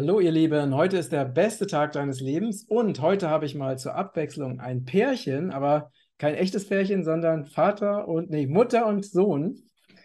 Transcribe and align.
Hallo 0.00 0.18
ihr 0.18 0.30
Lieben, 0.30 0.74
heute 0.74 0.96
ist 0.96 1.12
der 1.12 1.26
beste 1.26 1.66
Tag 1.66 1.92
deines 1.92 2.20
Lebens 2.20 2.64
und 2.64 3.02
heute 3.02 3.28
habe 3.28 3.44
ich 3.44 3.54
mal 3.54 3.76
zur 3.76 3.96
Abwechslung 3.96 4.58
ein 4.58 4.86
Pärchen, 4.86 5.50
aber 5.50 5.92
kein 6.16 6.36
echtes 6.36 6.66
Pärchen, 6.66 7.04
sondern 7.04 7.44
Vater 7.44 8.08
und, 8.08 8.30
nee, 8.30 8.46
Mutter 8.46 8.86
und 8.86 9.04
Sohn. 9.04 9.56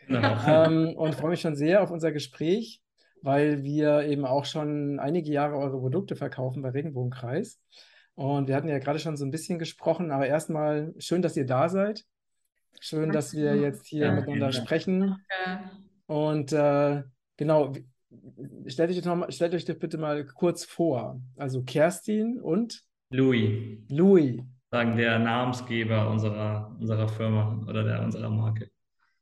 Ähm, 0.10 0.94
und 0.98 1.16
freue 1.16 1.30
mich 1.30 1.40
schon 1.40 1.56
sehr 1.56 1.82
auf 1.82 1.92
unser 1.92 2.12
Gespräch, 2.12 2.82
weil 3.22 3.64
wir 3.64 4.02
eben 4.02 4.26
auch 4.26 4.44
schon 4.44 5.00
einige 5.00 5.32
Jahre 5.32 5.56
eure 5.56 5.80
Produkte 5.80 6.18
verkaufen 6.18 6.62
bei 6.62 6.72
Regenbogenkreis. 6.72 7.62
Und 8.16 8.50
wir 8.50 8.56
hatten 8.58 8.68
ja 8.68 8.80
gerade 8.80 9.00
schon 9.00 9.16
so 9.16 9.24
ein 9.24 9.32
bisschen 9.32 9.60
gesprochen, 9.60 10.12
aber 10.12 10.28
erstmal 10.28 10.94
schön, 11.00 11.22
dass 11.22 11.38
ihr 11.38 11.46
da 11.46 11.70
seid. 11.70 12.04
Schön, 12.82 13.14
dass 13.14 13.34
wir 13.34 13.56
jetzt 13.56 13.88
hier 13.88 14.08
ja, 14.08 14.12
miteinander 14.12 14.48
ja. 14.48 14.52
sprechen. 14.52 15.26
Und 16.06 16.52
äh, 16.52 17.02
genau, 17.38 17.74
stellt 18.68 18.92
euch, 18.92 19.06
mal, 19.06 19.32
stellt 19.32 19.54
euch 19.54 19.66
das 19.66 19.78
bitte 19.78 19.98
mal 19.98 20.26
kurz 20.26 20.66
vor. 20.66 21.20
Also 21.38 21.64
Kerstin 21.64 22.40
und 22.40 22.82
Louis. 23.10 23.80
Louis. 23.90 24.42
Sagen 24.72 24.98
der 24.98 25.20
Namensgeber 25.20 26.10
unserer, 26.10 26.76
unserer 26.80 27.08
Firma 27.08 27.64
oder 27.68 27.84
der, 27.84 28.04
unserer 28.04 28.30
Marke. 28.30 28.70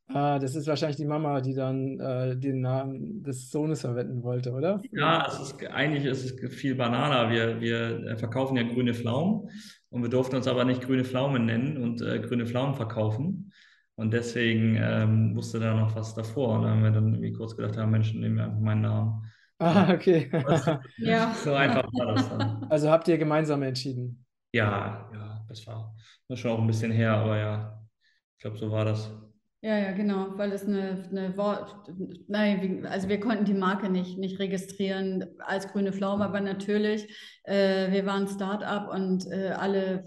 Ah, 0.08 0.38
das 0.38 0.54
ist 0.54 0.66
wahrscheinlich 0.66 0.96
die 0.96 1.06
Mama, 1.06 1.40
die 1.40 1.54
dann 1.54 1.98
äh, 1.98 2.36
den 2.36 2.60
Namen 2.60 3.22
des 3.22 3.50
Sohnes 3.50 3.80
verwenden 3.80 4.22
wollte, 4.22 4.52
oder? 4.52 4.82
Ja, 4.92 5.26
es 5.26 5.40
ist, 5.40 5.66
eigentlich 5.68 6.04
ist 6.04 6.24
es 6.24 6.54
viel 6.54 6.74
banaler. 6.74 7.30
Wir, 7.30 7.60
wir 7.60 8.16
verkaufen 8.18 8.56
ja 8.56 8.64
grüne 8.64 8.92
Pflaumen 8.92 9.48
und 9.88 10.02
wir 10.02 10.10
durften 10.10 10.36
uns 10.36 10.46
aber 10.46 10.64
nicht 10.64 10.82
grüne 10.82 11.04
Pflaumen 11.04 11.46
nennen 11.46 11.78
und 11.78 12.02
äh, 12.02 12.20
grüne 12.20 12.46
Pflaumen 12.46 12.74
verkaufen. 12.74 13.52
Und 13.96 14.12
deswegen 14.12 14.76
ähm, 14.76 15.36
wusste 15.36 15.60
da 15.60 15.74
noch 15.74 15.94
was 15.94 16.14
davor. 16.14 16.56
Und 16.56 16.62
dann 16.62 16.70
haben 16.72 16.82
wir 16.82 16.90
dann 16.90 17.14
irgendwie 17.14 17.32
kurz 17.32 17.56
gedacht, 17.56 17.76
ja, 17.76 17.86
Mensch, 17.86 18.12
nehmen 18.12 18.36
wir 18.36 18.44
einfach 18.44 18.60
meinen 18.60 18.82
Namen. 18.82 19.32
Ah, 19.58 19.92
okay. 19.92 20.30
ja. 20.98 21.32
So 21.34 21.54
einfach 21.54 21.84
war 21.92 22.14
das 22.14 22.28
dann. 22.28 22.64
Also 22.68 22.90
habt 22.90 23.06
ihr 23.06 23.18
gemeinsam 23.18 23.62
entschieden? 23.62 24.24
Ja, 24.52 25.10
ja, 25.12 25.44
das 25.48 25.66
war, 25.66 25.94
das 26.28 26.38
schon 26.38 26.50
auch 26.50 26.60
ein 26.60 26.66
bisschen 26.66 26.92
her, 26.92 27.12
aber 27.12 27.38
ja, 27.38 27.80
ich 28.36 28.42
glaube, 28.42 28.58
so 28.58 28.70
war 28.70 28.84
das. 28.84 29.10
Ja, 29.62 29.78
ja, 29.78 29.92
genau, 29.92 30.36
weil 30.36 30.52
es 30.52 30.66
eine, 30.66 31.08
eine 31.10 31.36
Wort, 31.38 31.74
nein, 32.28 32.86
also 32.86 33.08
wir 33.08 33.18
konnten 33.18 33.46
die 33.46 33.54
Marke 33.54 33.88
nicht, 33.88 34.18
nicht 34.18 34.38
registrieren 34.38 35.24
als 35.38 35.68
grüne 35.68 35.92
Pflaume, 35.92 36.24
aber 36.24 36.40
natürlich, 36.40 37.08
äh, 37.44 37.90
wir 37.90 38.04
waren 38.04 38.28
Start-up 38.28 38.92
und 38.92 39.26
äh, 39.30 39.52
alle 39.56 40.06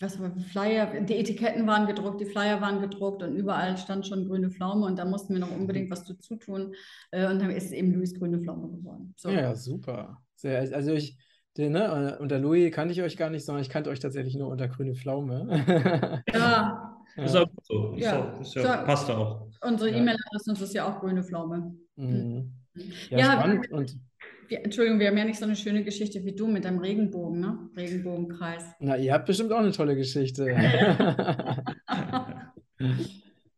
was 0.00 0.18
war 0.18 0.32
Flyer, 0.50 1.00
die 1.02 1.14
Etiketten 1.14 1.66
waren 1.66 1.86
gedruckt, 1.86 2.20
die 2.20 2.26
Flyer 2.26 2.60
waren 2.60 2.80
gedruckt 2.80 3.22
und 3.22 3.36
überall 3.36 3.76
stand 3.76 4.06
schon 4.06 4.26
grüne 4.26 4.50
Pflaume 4.50 4.86
und 4.86 4.98
da 4.98 5.04
mussten 5.04 5.34
wir 5.34 5.40
noch 5.40 5.54
unbedingt 5.54 5.90
was 5.90 6.04
dazu 6.04 6.36
tun 6.36 6.74
äh, 7.10 7.28
und 7.28 7.40
dann 7.40 7.50
ist 7.50 7.66
es 7.66 7.72
eben 7.72 7.92
Louis 7.92 8.14
grüne 8.14 8.40
Pflaume 8.40 8.70
geworden. 8.70 9.14
So. 9.16 9.28
Ja, 9.28 9.54
super. 9.54 10.22
Sehr, 10.36 10.60
also 10.74 10.92
ich, 10.92 11.18
den, 11.56 11.72
ne, 11.72 12.18
unter 12.18 12.38
Louis 12.38 12.72
kannte 12.72 12.92
ich 12.92 13.02
euch 13.02 13.18
gar 13.18 13.28
nicht, 13.28 13.44
sondern 13.44 13.62
ich 13.62 13.68
kannte 13.68 13.90
euch 13.90 14.00
tatsächlich 14.00 14.36
nur 14.36 14.48
unter 14.48 14.68
grüne 14.68 14.94
Pflaume. 14.94 16.22
ja. 16.32 16.96
Ist 17.16 17.36
auch 17.36 17.50
so. 17.62 17.92
Ist 17.94 18.02
ja. 18.02 18.20
Auch, 18.20 18.40
ist 18.40 18.54
ja, 18.54 18.62
so, 18.62 18.86
passt 18.86 19.10
auch. 19.10 19.48
Unsere 19.62 19.90
E-Mail-Adresse 19.90 20.64
ist 20.64 20.74
ja 20.74 20.88
auch 20.88 21.00
grüne 21.00 21.22
Pflaume. 21.22 21.74
Mhm. 21.96 22.52
Ja, 23.10 23.18
ja, 23.18 23.32
spannend. 23.32 23.70
Und 23.70 23.98
wir, 24.50 24.64
Entschuldigung, 24.64 24.98
wir 24.98 25.06
haben 25.06 25.16
ja 25.16 25.24
nicht 25.24 25.38
so 25.38 25.44
eine 25.44 25.54
schöne 25.54 25.84
Geschichte 25.84 26.24
wie 26.24 26.34
du 26.34 26.48
mit 26.48 26.64
deinem 26.64 26.80
Regenbogen, 26.80 27.38
ne? 27.38 27.70
Regenbogenkreis. 27.76 28.64
Na, 28.80 28.96
ihr 28.96 29.12
habt 29.12 29.26
bestimmt 29.26 29.52
auch 29.52 29.60
eine 29.60 29.70
tolle 29.70 29.94
Geschichte. 29.94 30.46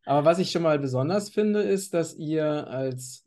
Aber 0.04 0.24
was 0.24 0.38
ich 0.38 0.50
schon 0.50 0.62
mal 0.62 0.78
besonders 0.78 1.30
finde, 1.30 1.62
ist, 1.62 1.94
dass 1.94 2.14
ihr 2.16 2.68
als 2.68 3.24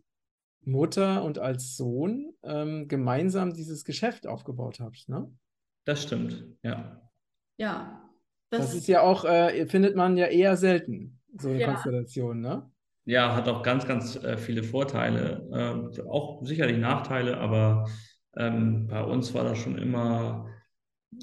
Mutter 0.61 1.23
und 1.23 1.39
als 1.39 1.75
Sohn 1.75 2.33
ähm, 2.43 2.87
gemeinsam 2.87 3.53
dieses 3.53 3.83
Geschäft 3.83 4.27
aufgebaut 4.27 4.79
habt, 4.79 5.09
ne? 5.09 5.31
Das 5.85 6.03
stimmt, 6.03 6.45
ja. 6.63 7.01
Ja. 7.57 8.01
Das, 8.49 8.67
das 8.67 8.75
ist 8.75 8.87
ja 8.87 9.01
auch, 9.01 9.25
äh, 9.25 9.65
findet 9.65 9.95
man 9.95 10.17
ja 10.17 10.27
eher 10.27 10.55
selten, 10.55 11.19
so 11.37 11.49
eine 11.49 11.61
ja. 11.61 11.71
Konstellation, 11.71 12.41
ne? 12.41 12.69
Ja, 13.05 13.35
hat 13.35 13.47
auch 13.47 13.63
ganz, 13.63 13.87
ganz 13.87 14.15
äh, 14.17 14.37
viele 14.37 14.63
Vorteile, 14.63 15.47
äh, 15.97 16.01
auch 16.09 16.43
sicherlich 16.43 16.77
Nachteile, 16.77 17.37
aber 17.37 17.87
ähm, 18.35 18.87
bei 18.87 19.03
uns 19.03 19.33
war 19.33 19.43
das 19.43 19.59
schon 19.59 19.77
immer 19.77 20.47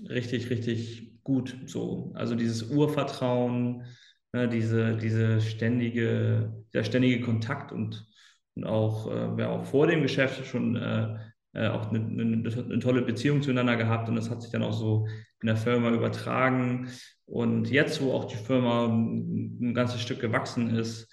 richtig, 0.09 0.51
richtig 0.51 1.21
gut 1.25 1.57
so. 1.67 2.13
Also 2.15 2.35
dieses 2.35 2.71
Urvertrauen, 2.71 3.85
ne, 4.33 4.49
diese, 4.49 4.97
diese 4.97 5.41
ständige, 5.41 6.65
der 6.73 6.85
ständige 6.85 7.21
Kontakt 7.25 7.73
und, 7.73 8.07
und 8.55 8.65
auch, 8.65 9.11
äh, 9.11 9.37
wir 9.37 9.51
auch 9.51 9.65
vor 9.65 9.87
dem 9.87 10.03
Geschäft 10.03 10.47
schon 10.47 10.77
äh, 10.77 11.19
auch 11.55 11.91
eine, 11.91 11.99
eine, 11.99 12.51
eine, 12.51 12.79
tolle 12.79 13.03
Beziehung 13.03 13.43
zueinander 13.43 13.77
gehabt 13.77 14.09
und 14.09 14.17
das 14.17 14.31
hat 14.31 14.41
sich 14.41 14.51
dann 14.51 14.63
auch 14.63 14.73
so 14.73 15.07
in 15.43 15.49
der 15.49 15.57
Firma 15.57 15.91
übertragen. 15.91 16.89
Und 17.27 17.71
jetzt, 17.71 18.01
wo 18.01 18.13
auch 18.13 18.25
die 18.25 18.37
Firma 18.37 18.87
ein 18.87 19.75
ganzes 19.75 20.01
Stück 20.01 20.21
gewachsen 20.21 20.75
ist, 20.75 21.13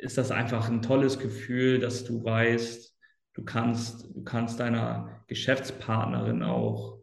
ist 0.00 0.18
das 0.18 0.30
einfach 0.30 0.68
ein 0.68 0.82
tolles 0.82 1.18
Gefühl, 1.18 1.78
dass 1.78 2.04
du 2.04 2.24
weißt, 2.24 2.96
du 3.34 3.44
kannst, 3.44 4.04
du 4.14 4.22
kannst 4.24 4.60
deiner 4.60 5.24
Geschäftspartnerin 5.26 6.42
auch 6.42 7.00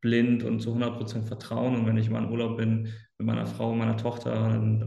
blind 0.00 0.44
und 0.44 0.60
zu 0.60 0.70
100 0.70 0.96
Prozent 0.96 1.26
vertrauen. 1.26 1.76
Und 1.76 1.86
wenn 1.86 1.96
ich 1.96 2.10
mal 2.10 2.24
in 2.24 2.30
Urlaub 2.30 2.56
bin 2.56 2.88
mit 3.18 3.26
meiner 3.26 3.46
Frau, 3.46 3.74
meiner 3.74 3.96
Tochter 3.96 4.32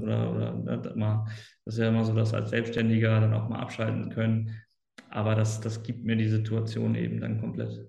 oder, 0.02 0.32
oder 0.32 0.54
ne, 0.54 1.26
das 1.66 1.76
ist 1.76 1.80
ja 1.80 1.90
immer 1.90 2.04
so, 2.04 2.14
dass 2.14 2.34
als 2.34 2.50
Selbstständiger 2.50 3.20
dann 3.20 3.34
auch 3.34 3.50
mal 3.50 3.60
abschalten 3.60 4.10
können. 4.10 4.56
Aber 5.10 5.36
das, 5.36 5.62
das 5.62 5.84
gibt 5.84 6.04
mir 6.04 6.16
die 6.16 6.30
Situation 6.30 6.96
eben 6.96 7.22
dann 7.22 7.40
komplett. 7.40 7.88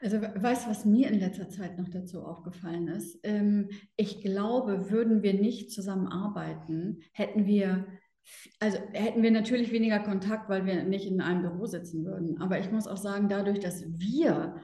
Also 0.00 0.20
weißt 0.22 0.66
du, 0.66 0.70
was 0.70 0.84
mir 0.84 1.08
in 1.08 1.18
letzter 1.18 1.48
Zeit 1.48 1.76
noch 1.76 1.88
dazu 1.88 2.22
aufgefallen 2.22 2.88
ist? 2.88 3.18
Ähm, 3.24 3.68
ich 3.96 4.22
glaube, 4.22 4.90
würden 4.90 5.22
wir 5.22 5.34
nicht 5.34 5.72
zusammenarbeiten, 5.72 7.00
hätten 7.12 7.46
wir 7.46 7.86
also 8.60 8.78
hätten 8.92 9.22
wir 9.22 9.30
natürlich 9.30 9.72
weniger 9.72 10.00
Kontakt, 10.00 10.48
weil 10.48 10.66
wir 10.66 10.84
nicht 10.84 11.06
in 11.06 11.20
einem 11.20 11.42
Büro 11.42 11.66
sitzen 11.66 12.04
würden. 12.04 12.40
Aber 12.40 12.58
ich 12.58 12.70
muss 12.70 12.86
auch 12.86 12.96
sagen, 12.96 13.28
dadurch, 13.28 13.60
dass 13.60 13.84
wir 13.86 14.56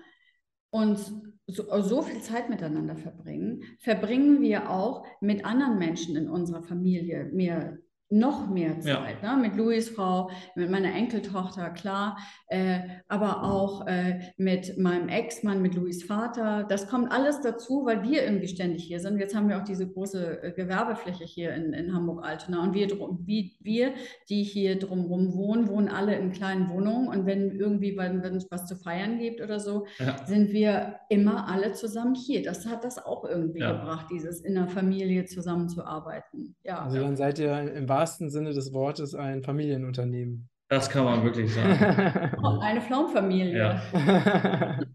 uns 0.70 1.12
so, 1.46 1.64
so, 1.82 2.02
viel 2.02 2.20
Zeit 2.20 2.48
miteinander 2.48 2.96
verbringen, 2.96 3.62
verbringen 3.78 4.40
wir 4.40 4.70
auch 4.70 5.04
mit 5.20 5.44
anderen 5.44 5.78
Menschen 5.78 6.16
in 6.16 6.28
unserer 6.28 6.62
Familie 6.62 7.26
mehr 7.26 7.78
noch 8.14 8.48
mehr 8.48 8.78
Zeit, 8.80 9.16
ja. 9.22 9.34
ne? 9.34 9.42
mit 9.42 9.56
Louis 9.56 9.88
Frau, 9.88 10.30
mit 10.54 10.70
meiner 10.70 10.94
Enkeltochter, 10.94 11.70
klar, 11.70 12.16
äh, 12.46 12.78
aber 13.08 13.42
auch 13.42 13.88
äh, 13.88 14.20
mit 14.36 14.78
meinem 14.78 15.08
Ex-Mann, 15.08 15.60
mit 15.60 15.74
Louis 15.74 16.04
Vater. 16.04 16.64
Das 16.68 16.88
kommt 16.88 17.10
alles 17.10 17.40
dazu, 17.40 17.84
weil 17.84 18.04
wir 18.04 18.24
irgendwie 18.24 18.46
ständig 18.46 18.84
hier 18.84 19.00
sind. 19.00 19.18
Jetzt 19.18 19.34
haben 19.34 19.48
wir 19.48 19.58
auch 19.58 19.64
diese 19.64 19.88
große 19.88 20.42
äh, 20.42 20.52
Gewerbefläche 20.52 21.24
hier 21.24 21.54
in, 21.54 21.72
in 21.72 21.92
Hamburg-Altona 21.92 22.62
und 22.62 22.74
wir, 22.74 22.88
wie, 23.26 23.56
wir, 23.60 23.94
die 24.28 24.44
hier 24.44 24.78
drumherum 24.78 25.34
wohnen, 25.34 25.68
wohnen 25.68 25.88
alle 25.88 26.14
in 26.14 26.30
kleinen 26.30 26.68
Wohnungen 26.68 27.08
und 27.08 27.26
wenn 27.26 27.50
irgendwie, 27.50 27.96
wenn, 27.96 28.22
wenn 28.22 28.36
es 28.36 28.48
was 28.48 28.66
zu 28.66 28.76
feiern 28.76 29.18
gibt 29.18 29.40
oder 29.40 29.58
so, 29.58 29.86
ja. 29.98 30.24
sind 30.24 30.52
wir 30.52 31.00
immer 31.08 31.48
alle 31.48 31.72
zusammen 31.72 32.14
hier. 32.14 32.44
Das 32.44 32.64
hat 32.66 32.84
das 32.84 33.04
auch 33.04 33.24
irgendwie 33.24 33.60
ja. 33.60 33.72
gebracht, 33.72 34.06
dieses 34.12 34.40
in 34.40 34.54
der 34.54 34.68
Familie 34.68 35.24
zusammenzuarbeiten. 35.24 36.54
Ja. 36.62 36.84
Also 36.84 37.00
dann 37.00 37.16
seid 37.16 37.40
ihr 37.40 37.74
im 37.74 37.88
wahrsten 37.88 38.03
Sinne 38.06 38.52
des 38.52 38.72
Wortes 38.72 39.14
ein 39.14 39.42
Familienunternehmen. 39.42 40.48
Das 40.68 40.88
kann 40.88 41.04
man 41.04 41.22
wirklich 41.24 41.52
sagen. 41.52 41.72
Eine 42.60 42.80
Pflaumenfamilie. 42.80 43.80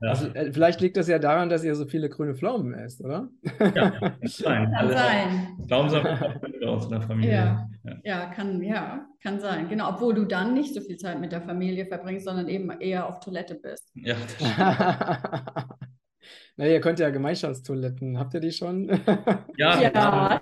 Ja. 0.00 0.10
Also, 0.10 0.28
äh, 0.34 0.52
vielleicht 0.52 0.82
liegt 0.82 0.98
das 0.98 1.08
ja 1.08 1.18
daran, 1.18 1.48
dass 1.48 1.64
ihr 1.64 1.74
so 1.74 1.86
viele 1.86 2.10
grüne 2.10 2.34
Pflaumen 2.34 2.74
esst, 2.74 3.02
oder? 3.02 3.28
Ja, 3.74 3.90
kann 3.90 4.18
sein. 4.24 4.70
Kann 4.70 4.90
sein. 4.90 5.56
Pflaumensaft 5.66 6.04
bei 6.60 6.68
uns 6.68 6.84
in 6.84 6.90
der 6.90 7.00
Familie. 7.00 7.32
Ja. 7.32 7.68
Ja. 7.84 7.96
ja. 8.04 8.26
kann, 8.26 8.62
ja, 8.62 9.06
kann 9.22 9.40
sein. 9.40 9.68
Genau, 9.68 9.88
obwohl 9.90 10.12
du 10.12 10.26
dann 10.26 10.52
nicht 10.52 10.74
so 10.74 10.82
viel 10.82 10.98
Zeit 10.98 11.20
mit 11.20 11.32
der 11.32 11.40
Familie 11.40 11.86
verbringst, 11.86 12.26
sondern 12.26 12.48
eben 12.48 12.70
eher 12.80 13.08
auf 13.08 13.20
Toilette 13.20 13.54
bist. 13.54 13.92
Ja, 13.94 14.14
das 14.14 14.34
stimmt. 14.34 14.58
Na, 16.56 16.66
ihr 16.66 16.80
könnt 16.80 16.98
ja 17.00 17.10
Gemeinschaftstoiletten. 17.10 18.18
Habt 18.18 18.34
ihr 18.34 18.40
die 18.40 18.52
schon? 18.52 18.88
Ja, 19.56 19.80
ja 19.80 19.90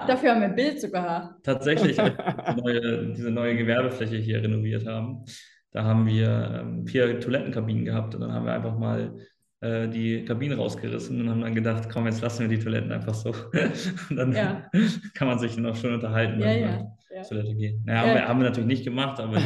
dafür 0.06 0.30
haben 0.30 0.40
wir 0.40 0.48
ein 0.48 0.54
Bild 0.54 0.80
sogar. 0.80 1.36
Tatsächlich, 1.42 2.00
als 2.00 2.16
wir 2.56 2.62
neue, 2.62 3.12
diese 3.12 3.30
neue 3.30 3.56
Gewerbefläche 3.56 4.16
hier 4.16 4.42
renoviert 4.42 4.86
haben, 4.86 5.24
da 5.70 5.84
haben 5.84 6.06
wir 6.06 6.62
ähm, 6.62 6.86
vier 6.86 7.20
Toilettenkabinen 7.20 7.84
gehabt 7.84 8.14
und 8.14 8.22
dann 8.22 8.32
haben 8.32 8.46
wir 8.46 8.54
einfach 8.54 8.78
mal 8.78 9.18
äh, 9.60 9.88
die 9.88 10.24
Kabinen 10.24 10.58
rausgerissen 10.58 11.20
und 11.20 11.30
haben 11.30 11.40
dann 11.40 11.54
gedacht, 11.54 11.88
komm, 11.90 12.06
jetzt 12.06 12.20
lassen 12.20 12.48
wir 12.48 12.56
die 12.56 12.62
Toiletten 12.62 12.90
einfach 12.90 13.14
so. 13.14 13.30
und 14.10 14.16
dann 14.16 14.32
ja. 14.32 14.68
kann 15.14 15.28
man 15.28 15.38
sich 15.38 15.56
noch 15.56 15.76
schön 15.76 15.94
unterhalten, 15.94 16.40
ja, 16.40 16.52
ja. 16.52 16.94
ja. 17.14 17.22
Toilette 17.22 17.54
gehen. 17.54 17.82
Naja, 17.86 18.00
haben 18.00 18.14
wir, 18.14 18.28
haben, 18.28 18.40
wir, 18.40 18.44
natürlich 18.46 18.68
nicht 18.68 18.84
gemacht, 18.84 19.20
aber 19.20 19.36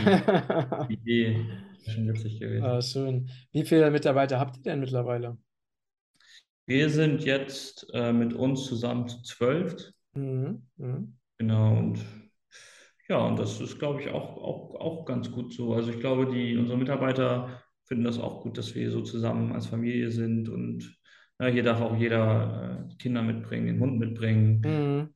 die, 0.89 0.89
die 0.89 0.95
Idee 0.95 1.47
ist 1.85 1.93
schon 1.93 2.09
witzig 2.09 2.41
gewesen. 2.41 2.65
Ah, 2.65 2.81
schön. 2.81 3.29
Wie 3.53 3.65
viele 3.65 3.91
Mitarbeiter 3.91 4.41
habt 4.41 4.57
ihr 4.57 4.63
denn 4.63 4.81
mittlerweile? 4.81 5.37
Wir 6.67 6.91
sind 6.91 7.25
jetzt 7.25 7.87
äh, 7.95 8.13
mit 8.13 8.35
uns 8.35 8.67
zusammen 8.67 9.09
zu 9.09 9.23
zwölf. 9.23 9.93
Mhm. 10.15 10.63
Mhm. 10.77 11.17
Genau, 11.39 11.77
und 11.77 12.05
ja, 13.09 13.19
und 13.19 13.39
das 13.39 13.61
ist, 13.61 13.79
glaube 13.79 14.03
ich, 14.03 14.09
auch, 14.11 14.37
auch, 14.37 14.75
auch 14.81 15.05
ganz 15.05 15.31
gut 15.31 15.53
so. 15.53 15.75
Also 15.75 15.91
ich 15.91 16.01
glaube, 16.01 16.27
die, 16.27 16.57
unsere 16.57 16.77
Mitarbeiter 16.77 17.63
finden 17.85 18.05
das 18.05 18.19
auch 18.19 18.43
gut, 18.43 18.59
dass 18.59 18.75
wir 18.75 18.91
so 18.91 19.03
zusammen 19.03 19.53
als 19.53 19.67
Familie 19.67 20.11
sind 20.11 20.49
und 20.49 20.99
ja, 21.39 21.47
hier 21.49 21.63
darf 21.63 21.81
auch 21.81 21.97
jeder 21.97 22.89
äh, 22.91 22.95
Kinder 22.97 23.23
mitbringen, 23.23 23.67
den 23.67 23.81
Hund 23.81 23.99
mitbringen. 23.99 24.61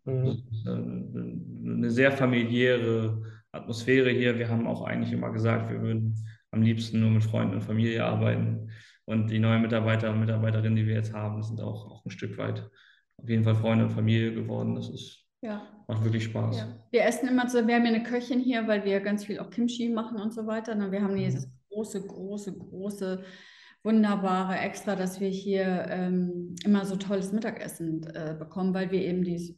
Mhm. 0.04 0.12
mhm. 0.12 0.26
Ist 0.26 0.66
äh, 0.66 0.70
eine 0.70 1.90
sehr 1.90 2.12
familiäre 2.12 3.22
Atmosphäre 3.52 4.10
hier. 4.10 4.38
Wir 4.38 4.48
haben 4.48 4.66
auch 4.66 4.82
eigentlich 4.82 5.12
immer 5.12 5.30
gesagt, 5.30 5.70
wir 5.70 5.80
würden 5.80 6.14
am 6.52 6.62
liebsten 6.62 7.00
nur 7.00 7.10
mit 7.10 7.24
Freunden 7.24 7.54
und 7.54 7.62
Familie 7.62 8.04
arbeiten. 8.04 8.70
Und 9.04 9.30
die 9.30 9.38
neuen 9.38 9.62
Mitarbeiter 9.62 10.10
und 10.10 10.20
Mitarbeiterinnen, 10.20 10.76
die 10.76 10.86
wir 10.86 10.94
jetzt 10.94 11.12
haben, 11.12 11.42
sind 11.42 11.60
auch, 11.60 11.90
auch 11.90 12.04
ein 12.04 12.10
Stück 12.10 12.38
weit 12.38 12.70
auf 13.16 13.28
jeden 13.28 13.44
Fall 13.44 13.54
Freunde 13.54 13.84
und 13.84 13.90
Familie 13.90 14.32
geworden. 14.32 14.74
Das 14.74 14.88
ist, 14.88 15.26
ja. 15.42 15.62
macht 15.88 16.04
wirklich 16.04 16.24
Spaß. 16.24 16.58
Ja. 16.58 16.68
Wir 16.90 17.04
essen 17.04 17.28
immer 17.28 17.48
so, 17.48 17.66
wir 17.66 17.74
haben 17.74 17.84
ja 17.84 17.92
eine 17.92 18.02
Köchin 18.02 18.40
hier, 18.40 18.66
weil 18.66 18.84
wir 18.84 19.00
ganz 19.00 19.24
viel 19.24 19.38
auch 19.40 19.50
Kimchi 19.50 19.88
machen 19.88 20.18
und 20.18 20.32
so 20.32 20.46
weiter. 20.46 20.72
Und 20.72 20.92
wir 20.92 21.02
haben 21.02 21.14
mhm. 21.14 21.24
dieses 21.24 21.48
große, 21.70 22.06
große, 22.06 22.56
große 22.56 23.24
wunderbare 23.82 24.58
Extra, 24.58 24.94
dass 24.94 25.20
wir 25.20 25.28
hier 25.28 25.86
ähm, 25.88 26.54
immer 26.64 26.84
so 26.84 26.96
tolles 26.96 27.32
Mittagessen 27.32 28.04
äh, 28.14 28.34
bekommen, 28.38 28.74
weil 28.74 28.90
wir 28.90 29.02
eben 29.02 29.24
dieses 29.24 29.56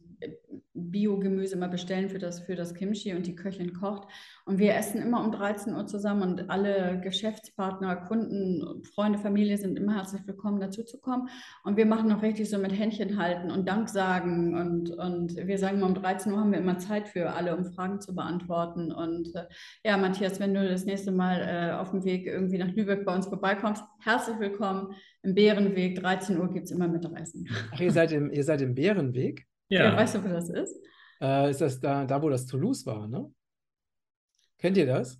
Biogemüse 0.73 1.55
immer 1.55 1.67
bestellen 1.67 2.09
für 2.09 2.17
das, 2.17 2.39
für 2.39 2.55
das 2.55 2.73
Kimchi 2.73 3.13
und 3.13 3.27
die 3.27 3.35
Köchin 3.35 3.73
kocht. 3.73 4.07
Und 4.45 4.57
wir 4.57 4.75
essen 4.75 5.01
immer 5.01 5.23
um 5.23 5.31
13 5.31 5.73
Uhr 5.73 5.85
zusammen 5.85 6.23
und 6.23 6.49
alle 6.49 6.99
Geschäftspartner, 7.01 7.95
Kunden, 7.95 8.83
Freunde, 8.83 9.19
Familie 9.19 9.57
sind 9.57 9.77
immer 9.77 9.95
herzlich 9.95 10.25
willkommen, 10.25 10.59
dazu 10.59 10.83
zu 10.83 10.99
kommen. 10.99 11.29
Und 11.63 11.77
wir 11.77 11.85
machen 11.85 12.09
noch 12.09 12.23
richtig 12.23 12.49
so 12.49 12.57
mit 12.57 12.77
Händchen 12.77 13.17
halten 13.17 13.51
und 13.51 13.69
Dank 13.69 13.87
sagen. 13.87 14.55
Und, 14.55 14.89
und 14.91 15.35
wir 15.35 15.57
sagen 15.57 15.77
immer 15.77 15.87
um 15.87 15.95
13 15.95 16.31
Uhr 16.31 16.39
haben 16.39 16.51
wir 16.51 16.59
immer 16.59 16.79
Zeit 16.79 17.07
für 17.07 17.33
alle, 17.33 17.55
um 17.55 17.65
Fragen 17.65 18.01
zu 18.01 18.15
beantworten. 18.15 18.91
Und 18.91 19.33
äh, 19.35 19.45
ja, 19.85 19.97
Matthias, 19.97 20.39
wenn 20.39 20.53
du 20.53 20.67
das 20.67 20.85
nächste 20.85 21.11
Mal 21.11 21.39
äh, 21.41 21.73
auf 21.73 21.91
dem 21.91 22.03
Weg 22.03 22.25
irgendwie 22.25 22.57
nach 22.57 22.73
Lübeck 22.73 23.05
bei 23.05 23.13
uns 23.13 23.27
vorbeikommst, 23.27 23.83
herzlich 23.99 24.39
willkommen. 24.39 24.93
Im 25.21 25.35
Bärenweg, 25.35 25.99
13 26.01 26.39
Uhr 26.39 26.51
gibt 26.51 26.65
es 26.65 26.71
immer 26.71 26.87
Mittagessen. 26.87 27.47
Ach, 27.71 27.79
ihr 27.79 27.91
seid 27.91 28.11
im, 28.11 28.31
ihr 28.31 28.43
seid 28.43 28.61
im 28.61 28.75
Bärenweg? 28.75 29.47
Ja. 29.73 29.85
ja. 29.85 29.97
Weißt 29.97 30.15
du, 30.15 30.23
wo 30.23 30.27
das 30.27 30.49
ist? 30.49 30.79
Äh, 31.19 31.49
ist 31.49 31.61
das 31.61 31.79
da, 31.79 32.05
da, 32.05 32.21
wo 32.21 32.29
das 32.29 32.45
Toulouse 32.45 32.85
war, 32.85 33.07
ne? 33.07 33.29
Kennt 34.59 34.77
ihr 34.77 34.85
das? 34.85 35.19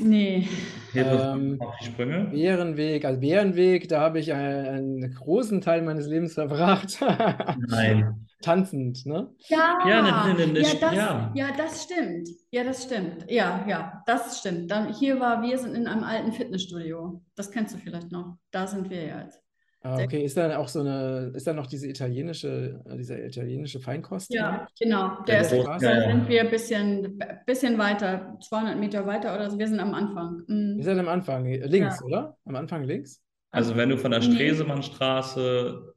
Nee. 0.00 0.48
Ähm, 0.94 1.58
auf 1.60 1.76
die 1.78 1.86
Sprünge? 1.86 2.28
Bärenweg, 2.32 3.04
also 3.04 3.20
Bärenweg, 3.20 3.88
da 3.88 4.00
habe 4.00 4.18
ich 4.18 4.32
einen, 4.32 4.66
einen, 4.66 5.14
großen 5.14 5.60
Teil 5.60 5.82
meines 5.82 6.06
Lebens 6.06 6.34
verbracht. 6.34 6.98
Nein. 7.68 8.26
Tanzend, 8.40 9.04
ne? 9.04 9.32
Ja, 9.48 9.78
ja, 9.86 10.02
ne, 10.02 10.34
ne, 10.34 10.46
ne, 10.46 10.60
ja, 10.60 10.74
das, 10.80 10.94
ja. 10.94 11.32
ja, 11.34 11.48
das 11.56 11.84
stimmt. 11.84 12.28
Ja, 12.50 12.64
das 12.64 12.84
stimmt. 12.84 13.30
Ja, 13.30 13.64
ja, 13.68 14.02
das 14.06 14.38
stimmt. 14.38 14.70
Dann, 14.70 14.94
hier 14.94 15.20
war, 15.20 15.42
wir 15.42 15.58
sind 15.58 15.74
in 15.74 15.86
einem 15.86 16.04
alten 16.04 16.32
Fitnessstudio. 16.32 17.22
Das 17.34 17.50
kennst 17.50 17.74
du 17.74 17.78
vielleicht 17.78 18.10
noch. 18.10 18.38
Da 18.50 18.66
sind 18.66 18.88
wir 18.88 19.04
jetzt. 19.04 19.40
Ah, 19.82 20.02
okay, 20.02 20.24
ist 20.24 20.36
da 20.36 20.58
auch 20.58 20.68
so 20.68 20.80
eine, 20.80 21.32
ist 21.34 21.46
da 21.46 21.54
noch 21.54 21.66
diese 21.66 21.88
italienische, 21.88 22.82
äh, 22.84 22.96
dieser 22.98 23.24
italienische 23.24 23.80
Feinkost? 23.80 24.32
Ja, 24.32 24.68
genau. 24.78 25.22
Der 25.26 25.40
ist, 25.40 25.52
da 25.52 25.78
sind 25.78 26.28
wir 26.28 26.42
ein 26.42 26.50
bisschen, 26.50 27.18
bisschen 27.46 27.78
weiter, 27.78 28.36
200 28.42 28.78
Meter 28.78 29.06
weiter 29.06 29.34
oder 29.34 29.48
so. 29.48 29.58
Wir 29.58 29.68
sind 29.68 29.80
am 29.80 29.94
Anfang. 29.94 30.42
Mhm. 30.46 30.76
Wir 30.76 30.84
sind 30.84 30.98
am 30.98 31.08
Anfang, 31.08 31.46
links, 31.46 31.98
ja. 32.00 32.06
oder? 32.06 32.36
Am 32.44 32.56
Anfang 32.56 32.84
links? 32.84 33.22
Also 33.52 33.74
wenn 33.74 33.88
du 33.88 33.96
von 33.96 34.10
der 34.10 34.20
Stresemannstraße, 34.20 35.94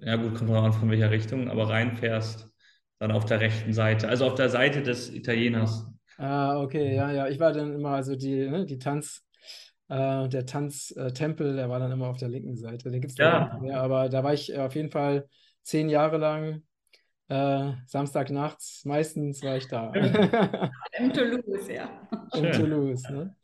ja 0.00 0.16
gut, 0.16 0.34
kommt 0.34 0.50
drauf 0.50 0.64
an 0.64 0.72
von 0.72 0.90
welcher 0.90 1.10
Richtung, 1.10 1.50
aber 1.50 1.68
reinfährst, 1.68 2.48
dann 2.98 3.12
auf 3.12 3.26
der 3.26 3.40
rechten 3.40 3.74
Seite, 3.74 4.08
also 4.08 4.24
auf 4.24 4.34
der 4.34 4.48
Seite 4.48 4.82
des 4.82 5.12
Italieners. 5.12 5.86
Ah, 6.16 6.62
okay, 6.62 6.96
ja, 6.96 7.12
ja. 7.12 7.28
Ich 7.28 7.38
war 7.38 7.52
dann 7.52 7.74
immer, 7.74 7.90
also 7.90 8.16
die, 8.16 8.48
ne, 8.48 8.64
die 8.64 8.78
Tanz, 8.78 9.22
äh, 9.88 10.28
der 10.28 10.46
Tanztempel, 10.46 11.56
der 11.56 11.68
war 11.68 11.78
dann 11.78 11.92
immer 11.92 12.08
auf 12.08 12.18
der 12.18 12.28
linken 12.28 12.56
Seite. 12.56 12.90
Den 12.90 13.00
gibt 13.00 13.12
es 13.12 13.18
ja. 13.18 13.52
nicht 13.52 13.62
mehr, 13.62 13.80
aber 13.80 14.08
da 14.08 14.24
war 14.24 14.34
ich 14.34 14.52
äh, 14.52 14.58
auf 14.58 14.74
jeden 14.74 14.90
Fall 14.90 15.28
zehn 15.62 15.88
Jahre 15.88 16.18
lang. 16.18 16.62
Äh, 17.28 17.72
Samstagnachts, 17.86 18.84
meistens 18.84 19.42
war 19.42 19.56
ich 19.56 19.66
da. 19.66 19.92
In 20.98 21.12
Toulouse, 21.12 21.68
ja. 21.68 22.08
In 22.34 22.52
Toulouse, 22.52 23.02
ne? 23.10 23.34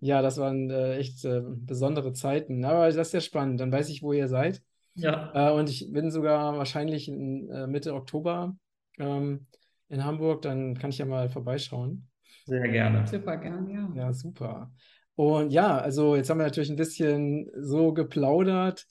Ja, 0.00 0.20
das 0.20 0.36
waren 0.36 0.68
äh, 0.68 0.96
echt 0.96 1.24
äh, 1.24 1.40
besondere 1.44 2.12
Zeiten. 2.12 2.64
Aber 2.64 2.86
das 2.90 3.06
ist 3.08 3.14
ja 3.14 3.20
spannend. 3.20 3.60
Dann 3.60 3.72
weiß 3.72 3.88
ich, 3.88 4.02
wo 4.02 4.12
ihr 4.12 4.28
seid. 4.28 4.62
Ja. 4.94 5.32
Äh, 5.32 5.52
und 5.52 5.70
ich 5.70 5.90
bin 5.92 6.10
sogar 6.10 6.58
wahrscheinlich 6.58 7.08
in, 7.08 7.48
äh, 7.50 7.66
Mitte 7.66 7.94
Oktober 7.94 8.54
ähm, 8.98 9.46
in 9.88 10.04
Hamburg. 10.04 10.42
Dann 10.42 10.76
kann 10.76 10.90
ich 10.90 10.98
ja 10.98 11.06
mal 11.06 11.30
vorbeischauen. 11.30 12.08
Sehr 12.44 12.68
gerne. 12.68 13.06
Super 13.06 13.38
gerne, 13.38 13.72
ja. 13.72 13.92
Ja, 13.94 14.12
super. 14.12 14.70
Und 15.16 15.50
ja, 15.50 15.78
also 15.78 16.16
jetzt 16.16 16.28
haben 16.30 16.38
wir 16.38 16.44
natürlich 16.44 16.70
ein 16.70 16.76
bisschen 16.76 17.50
so 17.56 17.92
geplaudert. 17.92 18.86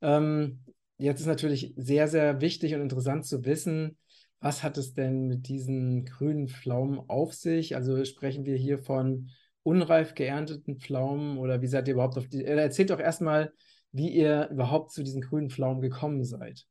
Ähm, 0.00 0.64
jetzt 0.98 1.20
ist 1.20 1.26
natürlich 1.26 1.74
sehr, 1.76 2.08
sehr 2.08 2.40
wichtig 2.40 2.74
und 2.74 2.80
interessant 2.80 3.26
zu 3.26 3.44
wissen, 3.44 3.98
was 4.40 4.62
hat 4.62 4.78
es 4.78 4.94
denn 4.94 5.26
mit 5.26 5.48
diesen 5.48 6.04
grünen 6.04 6.48
Pflaumen 6.48 7.00
auf 7.08 7.34
sich? 7.34 7.74
Also 7.74 8.04
sprechen 8.04 8.44
wir 8.44 8.56
hier 8.56 8.78
von 8.78 9.30
unreif 9.62 10.14
geernteten 10.14 10.78
Pflaumen 10.78 11.38
oder 11.38 11.60
wie 11.60 11.66
seid 11.66 11.88
ihr 11.88 11.94
überhaupt 11.94 12.16
auf 12.16 12.28
die? 12.28 12.44
Äh, 12.44 12.56
erzählt 12.56 12.90
doch 12.90 13.00
erstmal, 13.00 13.52
wie 13.92 14.10
ihr 14.10 14.48
überhaupt 14.50 14.92
zu 14.92 15.02
diesen 15.02 15.22
grünen 15.22 15.50
Pflaumen 15.50 15.80
gekommen 15.80 16.24
seid. 16.24 16.66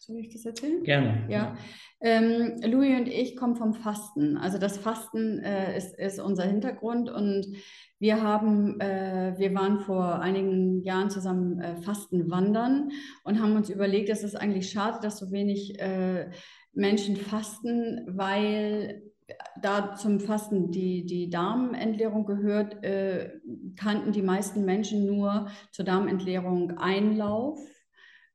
Soll 0.00 0.16
ich 0.16 0.32
das 0.32 0.46
erzählen? 0.46 0.82
Gerne. 0.82 1.26
Ja. 1.28 1.58
Ähm, 2.00 2.58
Louis 2.64 2.98
und 2.98 3.06
ich 3.06 3.36
kommen 3.36 3.54
vom 3.54 3.74
Fasten. 3.74 4.38
Also 4.38 4.56
das 4.56 4.78
Fasten 4.78 5.40
äh, 5.40 5.76
ist, 5.76 5.94
ist 5.98 6.18
unser 6.18 6.44
Hintergrund 6.44 7.10
und 7.10 7.46
wir 7.98 8.22
haben, 8.22 8.80
äh, 8.80 9.34
wir 9.36 9.54
waren 9.54 9.80
vor 9.80 10.20
einigen 10.20 10.82
Jahren 10.84 11.10
zusammen 11.10 11.60
äh, 11.60 11.76
Fasten 11.76 12.30
wandern 12.30 12.92
und 13.24 13.42
haben 13.42 13.54
uns 13.54 13.68
überlegt, 13.68 14.08
es 14.08 14.24
ist 14.24 14.36
eigentlich 14.36 14.70
schade, 14.70 15.00
dass 15.02 15.18
so 15.18 15.32
wenig 15.32 15.78
äh, 15.78 16.30
Menschen 16.72 17.16
fasten, 17.16 18.06
weil 18.06 19.02
da 19.60 19.96
zum 19.96 20.18
Fasten 20.18 20.70
die, 20.70 21.04
die 21.04 21.28
Darmentleerung 21.28 22.24
gehört, 22.24 22.82
äh, 22.82 23.32
kannten 23.78 24.12
die 24.12 24.22
meisten 24.22 24.64
Menschen 24.64 25.04
nur 25.04 25.48
zur 25.72 25.84
Darmentleerung 25.84 26.78
Einlauf 26.78 27.58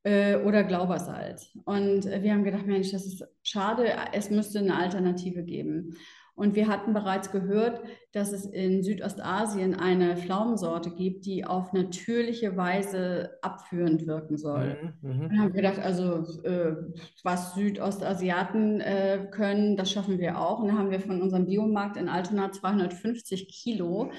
äh, 0.06 0.36
oder 0.36 0.62
Glaubersalz. 0.62 1.50
Und 1.64 2.06
äh, 2.06 2.22
wir 2.22 2.32
haben 2.32 2.44
gedacht, 2.44 2.64
Mensch, 2.64 2.92
das 2.92 3.06
ist 3.06 3.26
schade, 3.42 3.92
es 4.12 4.30
müsste 4.30 4.60
eine 4.60 4.76
Alternative 4.76 5.42
geben. 5.42 5.96
Und 6.36 6.54
wir 6.54 6.68
hatten 6.68 6.92
bereits 6.92 7.32
gehört, 7.32 7.82
dass 8.16 8.32
es 8.32 8.46
in 8.46 8.82
Südostasien 8.82 9.74
eine 9.74 10.16
Pflaumensorte 10.16 10.90
gibt, 10.90 11.26
die 11.26 11.44
auf 11.44 11.74
natürliche 11.74 12.56
Weise 12.56 13.36
abführend 13.42 14.06
wirken 14.06 14.38
soll. 14.38 14.94
Mhm, 15.02 15.10
mhm. 15.10 15.20
Und 15.26 15.38
haben 15.38 15.52
gedacht, 15.52 15.78
also 15.78 16.24
äh, 16.44 16.76
was 17.22 17.54
Südostasiaten 17.54 18.80
äh, 18.80 19.28
können, 19.30 19.76
das 19.76 19.90
schaffen 19.90 20.18
wir 20.18 20.40
auch. 20.40 20.60
Und 20.60 20.68
dann 20.68 20.78
haben 20.78 20.90
wir 20.90 21.00
von 21.00 21.20
unserem 21.20 21.44
Biomarkt 21.44 21.98
in 21.98 22.08
Altona 22.08 22.50
250 22.50 23.48
Kilo 23.48 24.10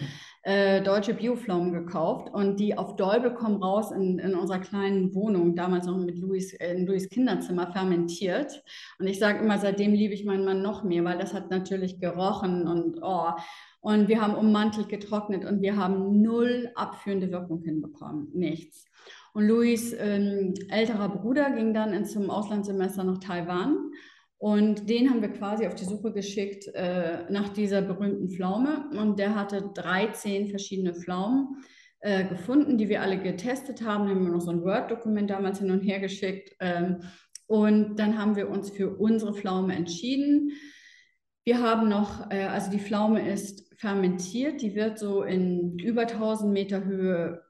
äh, 0.43 0.83
deutsche 0.83 1.15
Bioflaumen 1.15 1.73
gekauft 1.73 2.29
und 2.31 2.59
die 2.59 2.77
auf 2.77 2.95
Däubel 2.97 3.33
kommen 3.33 3.61
raus 3.61 3.91
in, 3.91 4.19
in 4.19 4.35
unserer 4.35 4.59
kleinen 4.59 5.15
Wohnung, 5.15 5.55
damals 5.55 5.87
noch 5.87 5.97
mit 5.97 6.19
Louis, 6.19 6.53
in 6.53 6.85
Louis 6.85 7.09
Kinderzimmer 7.09 7.71
fermentiert. 7.71 8.63
Und 8.99 9.07
ich 9.07 9.17
sage 9.17 9.43
immer, 9.43 9.57
seitdem 9.57 9.93
liebe 9.93 10.13
ich 10.13 10.23
meinen 10.23 10.45
Mann 10.45 10.61
noch 10.61 10.83
mehr, 10.83 11.03
weil 11.03 11.17
das 11.17 11.33
hat 11.33 11.49
natürlich 11.49 11.99
gerochen 11.99 12.67
und 12.67 12.99
oh. 13.01 13.31
Und 13.87 14.09
wir 14.09 14.21
haben 14.21 14.35
ummantelt, 14.35 14.89
getrocknet 14.89 15.45
und 15.45 15.61
wir 15.61 15.77
haben 15.77 16.21
null 16.21 16.69
abführende 16.75 17.31
Wirkung 17.31 17.61
hinbekommen. 17.61 18.27
Nichts. 18.33 18.83
Und 19.33 19.47
Louis 19.47 19.95
ähm, 19.97 20.53
älterer 20.67 21.07
Bruder 21.07 21.51
ging 21.51 21.73
dann 21.73 22.03
zum 22.05 22.29
Auslandssemester 22.29 23.05
nach 23.05 23.19
Taiwan 23.19 23.77
und 24.39 24.89
den 24.89 25.09
haben 25.09 25.21
wir 25.21 25.29
quasi 25.29 25.65
auf 25.67 25.75
die 25.75 25.85
Suche 25.85 26.11
geschickt 26.11 26.67
äh, 26.73 27.31
nach 27.31 27.47
dieser 27.47 27.81
berühmten 27.81 28.29
Pflaume. 28.29 28.89
Und 28.91 29.19
der 29.19 29.35
hatte 29.35 29.71
13 29.73 30.49
verschiedene 30.49 30.93
Pflaumen 30.93 31.63
äh, 32.01 32.25
gefunden, 32.25 32.77
die 32.77 32.89
wir 32.89 33.01
alle 33.01 33.17
getestet 33.17 33.85
haben. 33.85 34.05
Dann 34.05 34.15
haben 34.17 34.25
wir 34.25 34.33
noch 34.33 34.41
so 34.41 34.51
ein 34.51 34.65
Word-Dokument 34.65 35.29
damals 35.29 35.59
hin 35.59 35.71
und 35.71 35.79
her 35.79 36.01
geschickt. 36.01 36.57
Ähm, 36.59 37.03
und 37.45 37.95
dann 37.95 38.17
haben 38.17 38.35
wir 38.35 38.49
uns 38.49 38.69
für 38.69 38.97
unsere 38.97 39.33
Pflaume 39.33 39.73
entschieden. 39.73 40.51
Wir 41.45 41.61
haben 41.61 41.87
noch, 41.87 42.29
äh, 42.31 42.43
also 42.43 42.69
die 42.69 42.81
Pflaume 42.81 43.25
ist 43.31 43.66
fermentiert, 43.77 44.61
die 44.61 44.75
wird 44.75 44.99
so 44.99 45.23
in 45.23 45.77
über 45.79 46.01
1000 46.01 46.51
Meter 46.51 46.83
Höhe 46.83 47.43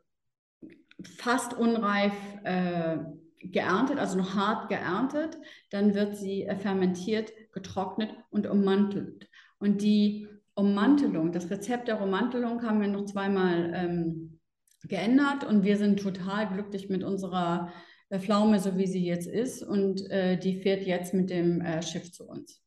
fast 1.17 1.53
unreif 1.53 2.13
äh, 2.43 2.98
geerntet, 3.39 4.00
also 4.00 4.17
noch 4.17 4.36
hart 4.36 4.69
geerntet, 4.69 5.38
dann 5.69 5.93
wird 5.93 6.15
sie 6.15 6.43
äh, 6.43 6.57
fermentiert, 6.57 7.31
getrocknet 7.51 8.12
und 8.29 8.48
ummantelt. 8.48 9.29
Und 9.60 9.81
die 9.81 10.27
Ummantelung, 10.53 11.31
das 11.31 11.50
Rezept 11.50 11.88
der 11.88 12.01
Ummantelung 12.01 12.63
haben 12.63 12.81
wir 12.81 12.88
noch 12.88 13.05
zweimal 13.05 13.72
ähm, 13.74 14.39
geändert 14.84 15.43
und 15.43 15.63
wir 15.63 15.77
sind 15.77 16.00
total 16.00 16.48
glücklich 16.48 16.89
mit 16.89 17.03
unserer 17.03 17.72
äh, 18.10 18.19
Pflaume, 18.19 18.60
so 18.60 18.77
wie 18.77 18.88
sie 18.88 19.05
jetzt 19.05 19.27
ist. 19.27 19.63
Und 19.63 20.10
äh, 20.10 20.38
die 20.38 20.62
fährt 20.62 20.84
jetzt 20.84 21.13
mit 21.13 21.29
dem 21.29 21.62
äh, 21.62 21.81
Schiff 21.81 22.12
zu 22.12 22.27
uns. 22.27 22.62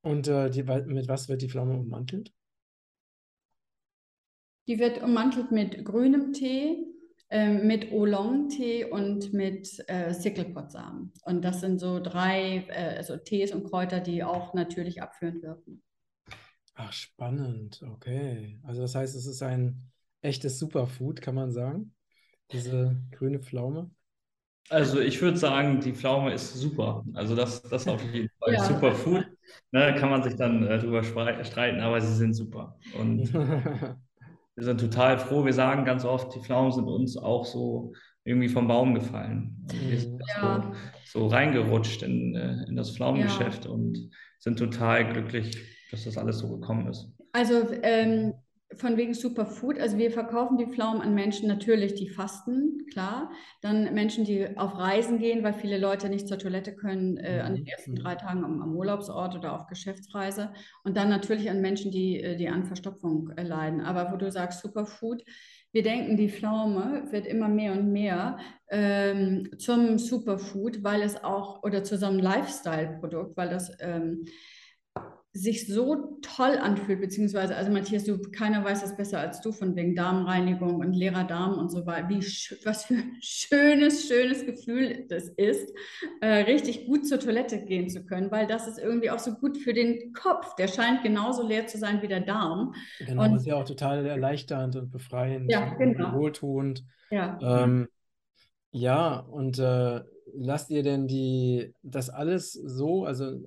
Und 0.00 0.28
äh, 0.28 0.50
die, 0.50 0.62
mit 0.62 1.08
was 1.08 1.28
wird 1.28 1.42
die 1.42 1.48
Pflaume 1.48 1.78
ummantelt? 1.78 2.32
Die 4.68 4.78
wird 4.78 5.02
ummantelt 5.02 5.50
mit 5.50 5.82
grünem 5.84 6.34
Tee, 6.34 6.76
äh, 7.30 7.52
mit 7.54 7.90
Oolong-Tee 7.90 8.84
und 8.84 9.32
mit 9.32 9.82
äh, 9.88 10.12
Sickelpotsamen. 10.12 11.12
Und 11.24 11.42
das 11.42 11.60
sind 11.60 11.78
so 11.78 12.00
drei 12.00 12.66
äh, 12.68 12.96
also 12.98 13.16
Tees 13.16 13.52
und 13.52 13.64
Kräuter, 13.64 14.00
die 14.00 14.22
auch 14.22 14.52
natürlich 14.52 15.00
abführend 15.00 15.42
wirken. 15.42 15.82
Ach, 16.74 16.92
spannend. 16.92 17.82
Okay. 17.82 18.60
Also 18.62 18.82
das 18.82 18.94
heißt, 18.94 19.16
es 19.16 19.26
ist 19.26 19.42
ein 19.42 19.90
echtes 20.20 20.58
Superfood, 20.58 21.22
kann 21.22 21.34
man 21.34 21.50
sagen. 21.50 21.94
Diese 22.52 23.00
grüne 23.10 23.40
Pflaume. 23.40 23.90
Also 24.68 25.00
ich 25.00 25.20
würde 25.22 25.38
sagen, 25.38 25.80
die 25.80 25.94
Pflaume 25.94 26.34
ist 26.34 26.54
super. 26.54 27.04
Also 27.14 27.34
das, 27.34 27.62
das 27.62 27.88
auf 27.88 28.02
jeden 28.12 28.28
Fall 28.38 28.52
ja. 28.52 28.64
Superfood. 28.64 29.26
Ne, 29.72 29.94
kann 29.98 30.10
man 30.10 30.22
sich 30.22 30.36
dann 30.36 30.66
äh, 30.66 30.78
drüber 30.78 31.02
streiten, 31.02 31.80
aber 31.80 32.02
sie 32.02 32.14
sind 32.14 32.34
super. 32.34 32.78
Und 32.98 33.32
wir 34.58 34.64
sind 34.64 34.80
total 34.80 35.18
froh. 35.18 35.44
Wir 35.44 35.52
sagen 35.52 35.84
ganz 35.84 36.04
oft, 36.04 36.34
die 36.34 36.40
Pflaumen 36.40 36.72
sind 36.72 36.88
uns 36.88 37.16
auch 37.16 37.46
so 37.46 37.92
irgendwie 38.24 38.48
vom 38.48 38.66
Baum 38.66 38.92
gefallen. 38.92 39.64
Wir 39.70 40.00
sind 40.00 40.20
ja. 40.36 40.74
so, 41.04 41.20
so, 41.20 41.26
reingerutscht 41.28 42.02
in, 42.02 42.34
äh, 42.34 42.64
in 42.68 42.74
das 42.74 42.90
Pflaumengeschäft 42.90 43.66
ja. 43.66 43.70
und 43.70 44.10
sind 44.40 44.58
total 44.58 45.12
glücklich, 45.12 45.56
dass 45.92 46.04
das 46.04 46.18
alles 46.18 46.38
so 46.38 46.48
gekommen 46.48 46.88
ist. 46.88 47.08
Also 47.32 47.68
ähm, 47.82 48.34
von 48.76 48.96
wegen 48.96 49.14
Superfood. 49.14 49.78
Also 49.78 49.96
wir 49.96 50.10
verkaufen 50.10 50.58
die 50.58 50.66
Pflaumen 50.66 51.00
an 51.00 51.14
Menschen 51.14 51.48
natürlich, 51.48 51.94
die 51.94 52.08
fasten, 52.08 52.86
klar. 52.90 53.30
Dann 53.62 53.94
Menschen, 53.94 54.24
die 54.24 54.56
auf 54.58 54.76
Reisen 54.76 55.18
gehen, 55.18 55.42
weil 55.42 55.54
viele 55.54 55.78
Leute 55.78 56.08
nicht 56.08 56.28
zur 56.28 56.38
Toilette 56.38 56.74
können 56.74 57.16
äh, 57.16 57.40
an 57.40 57.54
den 57.54 57.62
mhm, 57.62 57.68
ersten 57.68 57.90
mhm. 57.92 57.96
drei 57.96 58.14
Tagen 58.14 58.44
am, 58.44 58.60
am, 58.60 58.76
Urlaubsort 58.76 59.34
oder 59.34 59.54
auf 59.54 59.66
Geschäftsreise. 59.66 60.52
Und 60.84 60.96
dann 60.96 61.08
natürlich 61.08 61.50
an 61.50 61.60
Menschen, 61.60 61.90
die, 61.90 62.22
äh, 62.22 62.36
die 62.36 62.48
an 62.48 62.64
Verstopfung 62.64 63.30
äh, 63.36 63.42
leiden. 63.42 63.80
Aber 63.80 64.12
wo 64.12 64.16
du 64.16 64.30
sagst 64.30 64.60
Superfood, 64.60 65.24
wir 65.72 65.82
denken, 65.82 66.16
die 66.16 66.30
Pflaume 66.30 67.04
wird 67.10 67.26
immer 67.26 67.48
mehr 67.48 67.72
und 67.72 67.92
mehr 67.92 68.38
ähm, 68.70 69.50
zum 69.58 69.98
Superfood, 69.98 70.82
weil 70.82 71.02
es 71.02 71.22
auch, 71.22 71.62
oder 71.62 71.84
zu 71.84 71.98
so 71.98 72.06
einem 72.06 72.20
Lifestyle-Produkt, 72.20 73.36
weil 73.36 73.50
das 73.50 73.70
ähm, 73.80 74.24
sich 75.38 75.66
so 75.66 76.18
toll 76.20 76.58
anfühlt, 76.58 77.00
beziehungsweise, 77.00 77.54
also 77.54 77.70
Matthias, 77.70 78.04
du, 78.04 78.18
keiner 78.18 78.64
weiß 78.64 78.80
das 78.80 78.96
besser 78.96 79.20
als 79.20 79.40
du 79.40 79.52
von 79.52 79.76
wegen 79.76 79.94
Darmreinigung 79.94 80.80
und 80.80 80.94
leerer 80.94 81.24
Darm 81.24 81.58
und 81.58 81.70
so 81.70 81.86
weiter, 81.86 82.08
wie, 82.08 82.18
was 82.64 82.86
für 82.86 82.94
ein 82.94 83.16
schönes, 83.20 84.08
schönes 84.08 84.44
Gefühl 84.44 85.06
das 85.08 85.28
ist, 85.28 85.72
äh, 86.20 86.42
richtig 86.42 86.86
gut 86.86 87.06
zur 87.06 87.20
Toilette 87.20 87.64
gehen 87.64 87.88
zu 87.88 88.04
können, 88.04 88.30
weil 88.30 88.46
das 88.46 88.66
ist 88.66 88.78
irgendwie 88.78 89.10
auch 89.10 89.20
so 89.20 89.34
gut 89.34 89.56
für 89.56 89.72
den 89.72 90.12
Kopf. 90.12 90.56
Der 90.56 90.66
scheint 90.66 91.02
genauso 91.02 91.46
leer 91.46 91.66
zu 91.66 91.78
sein 91.78 92.02
wie 92.02 92.08
der 92.08 92.20
Darm. 92.20 92.74
Genau, 92.98 93.24
und, 93.24 93.36
ist 93.36 93.46
ja 93.46 93.54
auch 93.54 93.64
total 93.64 94.04
erleichternd 94.04 94.74
und 94.76 94.90
befreiend 94.90 95.50
ja, 95.50 95.74
genau. 95.74 96.08
und 96.08 96.14
wohltuend. 96.14 96.84
Ja, 97.10 97.38
ähm, 97.40 97.88
ja 98.72 99.20
und 99.20 99.58
äh, 99.58 100.00
lasst 100.34 100.70
ihr 100.70 100.82
denn 100.82 101.06
die, 101.06 101.74
das 101.82 102.10
alles 102.10 102.52
so, 102.52 103.04
also 103.04 103.40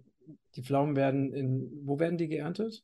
die 0.56 0.64
Pflaumen 0.64 0.96
werden 0.96 1.34
in, 1.34 1.82
wo 1.86 2.00
werden 2.00 2.18
die 2.18 2.28
geerntet? 2.28 2.84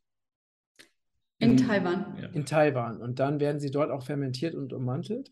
In, 1.39 1.51
in 1.51 1.57
Taiwan. 1.57 2.17
In 2.33 2.45
Taiwan. 2.45 3.01
Und 3.01 3.19
dann 3.19 3.39
werden 3.39 3.59
sie 3.59 3.71
dort 3.71 3.91
auch 3.91 4.03
fermentiert 4.03 4.55
und 4.55 4.73
ummantelt? 4.73 5.31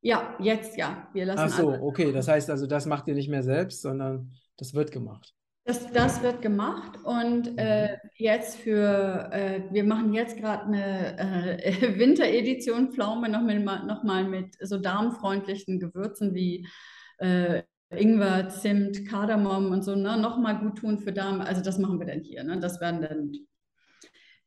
Ja, 0.00 0.36
jetzt 0.40 0.76
ja. 0.76 1.08
Wir 1.12 1.24
lassen 1.24 1.40
Ach 1.40 1.56
so, 1.56 1.68
okay. 1.70 2.12
Das 2.12 2.28
heißt 2.28 2.50
also, 2.50 2.66
das 2.66 2.86
macht 2.86 3.06
ihr 3.08 3.14
nicht 3.14 3.28
mehr 3.28 3.42
selbst, 3.42 3.80
sondern 3.80 4.34
das 4.56 4.74
wird 4.74 4.90
gemacht. 4.90 5.34
Das, 5.66 5.90
das 5.92 6.22
wird 6.22 6.42
gemacht 6.42 6.98
und 7.04 7.52
mhm. 7.52 7.58
äh, 7.58 7.96
jetzt 8.16 8.58
für, 8.58 9.30
äh, 9.32 9.62
wir 9.70 9.84
machen 9.84 10.12
jetzt 10.12 10.36
gerade 10.36 10.64
eine 10.64 11.18
äh, 11.18 11.98
Winteredition 11.98 12.92
Pflaume 12.92 13.30
noch, 13.30 13.40
mit, 13.40 13.64
noch 13.64 14.02
mal 14.02 14.24
mit 14.24 14.56
so 14.60 14.76
darmfreundlichen 14.76 15.80
Gewürzen 15.80 16.34
wie 16.34 16.68
äh, 17.16 17.62
Ingwer, 17.98 18.48
Zimt, 18.48 19.06
Kardamom 19.08 19.72
und 19.72 19.82
so, 19.82 19.94
ne, 19.94 20.16
nochmal 20.16 20.58
gut 20.58 20.78
tun 20.78 20.98
für 20.98 21.12
Darm. 21.12 21.40
Also 21.40 21.62
das 21.62 21.78
machen 21.78 21.98
wir 21.98 22.06
dann 22.06 22.20
hier. 22.20 22.44
Ne? 22.44 22.58
Das 22.60 22.80
werden 22.80 23.02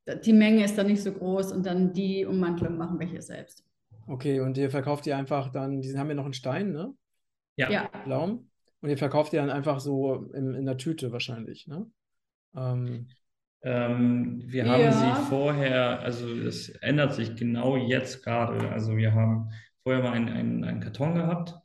dann, 0.05 0.21
die 0.21 0.33
Menge 0.33 0.63
ist 0.63 0.77
dann 0.77 0.87
nicht 0.87 1.03
so 1.03 1.11
groß 1.11 1.51
und 1.51 1.65
dann 1.65 1.93
die 1.93 2.25
Ummantelung 2.25 2.77
machen 2.77 2.99
wir 2.99 3.07
hier 3.07 3.21
selbst. 3.21 3.63
Okay, 4.07 4.39
und 4.39 4.57
ihr 4.57 4.71
verkauft 4.71 5.05
die 5.05 5.13
einfach 5.13 5.51
dann, 5.51 5.81
die 5.81 5.97
haben 5.97 6.07
ja 6.09 6.15
noch 6.15 6.23
einen 6.23 6.33
Stein, 6.33 6.71
ne? 6.71 6.93
Ja. 7.57 7.69
ja. 7.69 7.89
Blaum. 8.05 8.49
Und 8.81 8.89
ihr 8.89 8.97
verkauft 8.97 9.33
die 9.33 9.37
dann 9.37 9.49
einfach 9.49 9.79
so 9.79 10.29
in, 10.33 10.53
in 10.53 10.65
der 10.65 10.77
Tüte 10.77 11.11
wahrscheinlich, 11.11 11.67
ne? 11.67 11.85
Ähm, 12.55 13.07
ähm, 13.63 14.41
wir 14.45 14.65
haben 14.65 14.81
ja. 14.81 14.91
sie 14.91 15.25
vorher, 15.29 15.99
also 15.99 16.29
es 16.29 16.69
ändert 16.69 17.13
sich 17.13 17.35
genau 17.35 17.75
jetzt 17.75 18.23
gerade. 18.23 18.69
Also 18.69 18.95
wir 18.95 19.13
haben 19.13 19.49
vorher 19.83 20.03
mal 20.03 20.13
einen, 20.13 20.29
einen, 20.29 20.63
einen 20.63 20.79
Karton 20.79 21.15
gehabt 21.15 21.55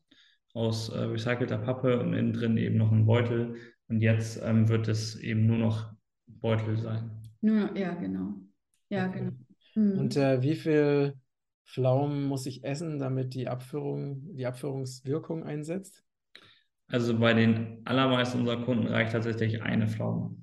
aus 0.55 0.89
äh, 0.91 0.99
recycelter 0.99 1.59
Pappe 1.59 2.01
und 2.01 2.13
innen 2.13 2.33
drin 2.33 2.57
eben 2.57 2.77
noch 2.77 2.93
ein 2.93 3.07
Beutel. 3.07 3.57
Und 3.89 4.01
jetzt 4.01 4.41
ähm, 4.43 4.69
wird 4.69 4.89
es 4.89 5.17
eben 5.17 5.47
nur 5.47 5.59
noch 5.59 5.93
Beutel 6.27 6.77
sein. 6.77 7.11
Nur, 7.41 7.77
ja, 7.77 7.95
genau. 7.95 8.35
Ja, 8.89 9.09
okay. 9.09 9.19
genau. 9.19 9.33
Mhm. 9.75 9.99
Und 9.99 10.17
äh, 10.17 10.43
wie 10.43 10.55
viel 10.55 11.15
Pflaumen 11.67 12.25
muss 12.25 12.47
ich 12.47 12.65
essen, 12.65 12.99
damit 12.99 13.35
die 13.35 13.49
Abführung, 13.49 14.35
die 14.37 14.47
Abführungswirkung 14.47 15.45
einsetzt? 15.45 16.05
Also 16.89 17.19
bei 17.19 17.33
den 17.33 17.81
allermeisten 17.87 18.41
unserer 18.41 18.63
Kunden 18.65 18.87
reicht 18.87 19.13
tatsächlich 19.13 19.63
eine 19.63 19.89
Pflaume. 19.89 20.37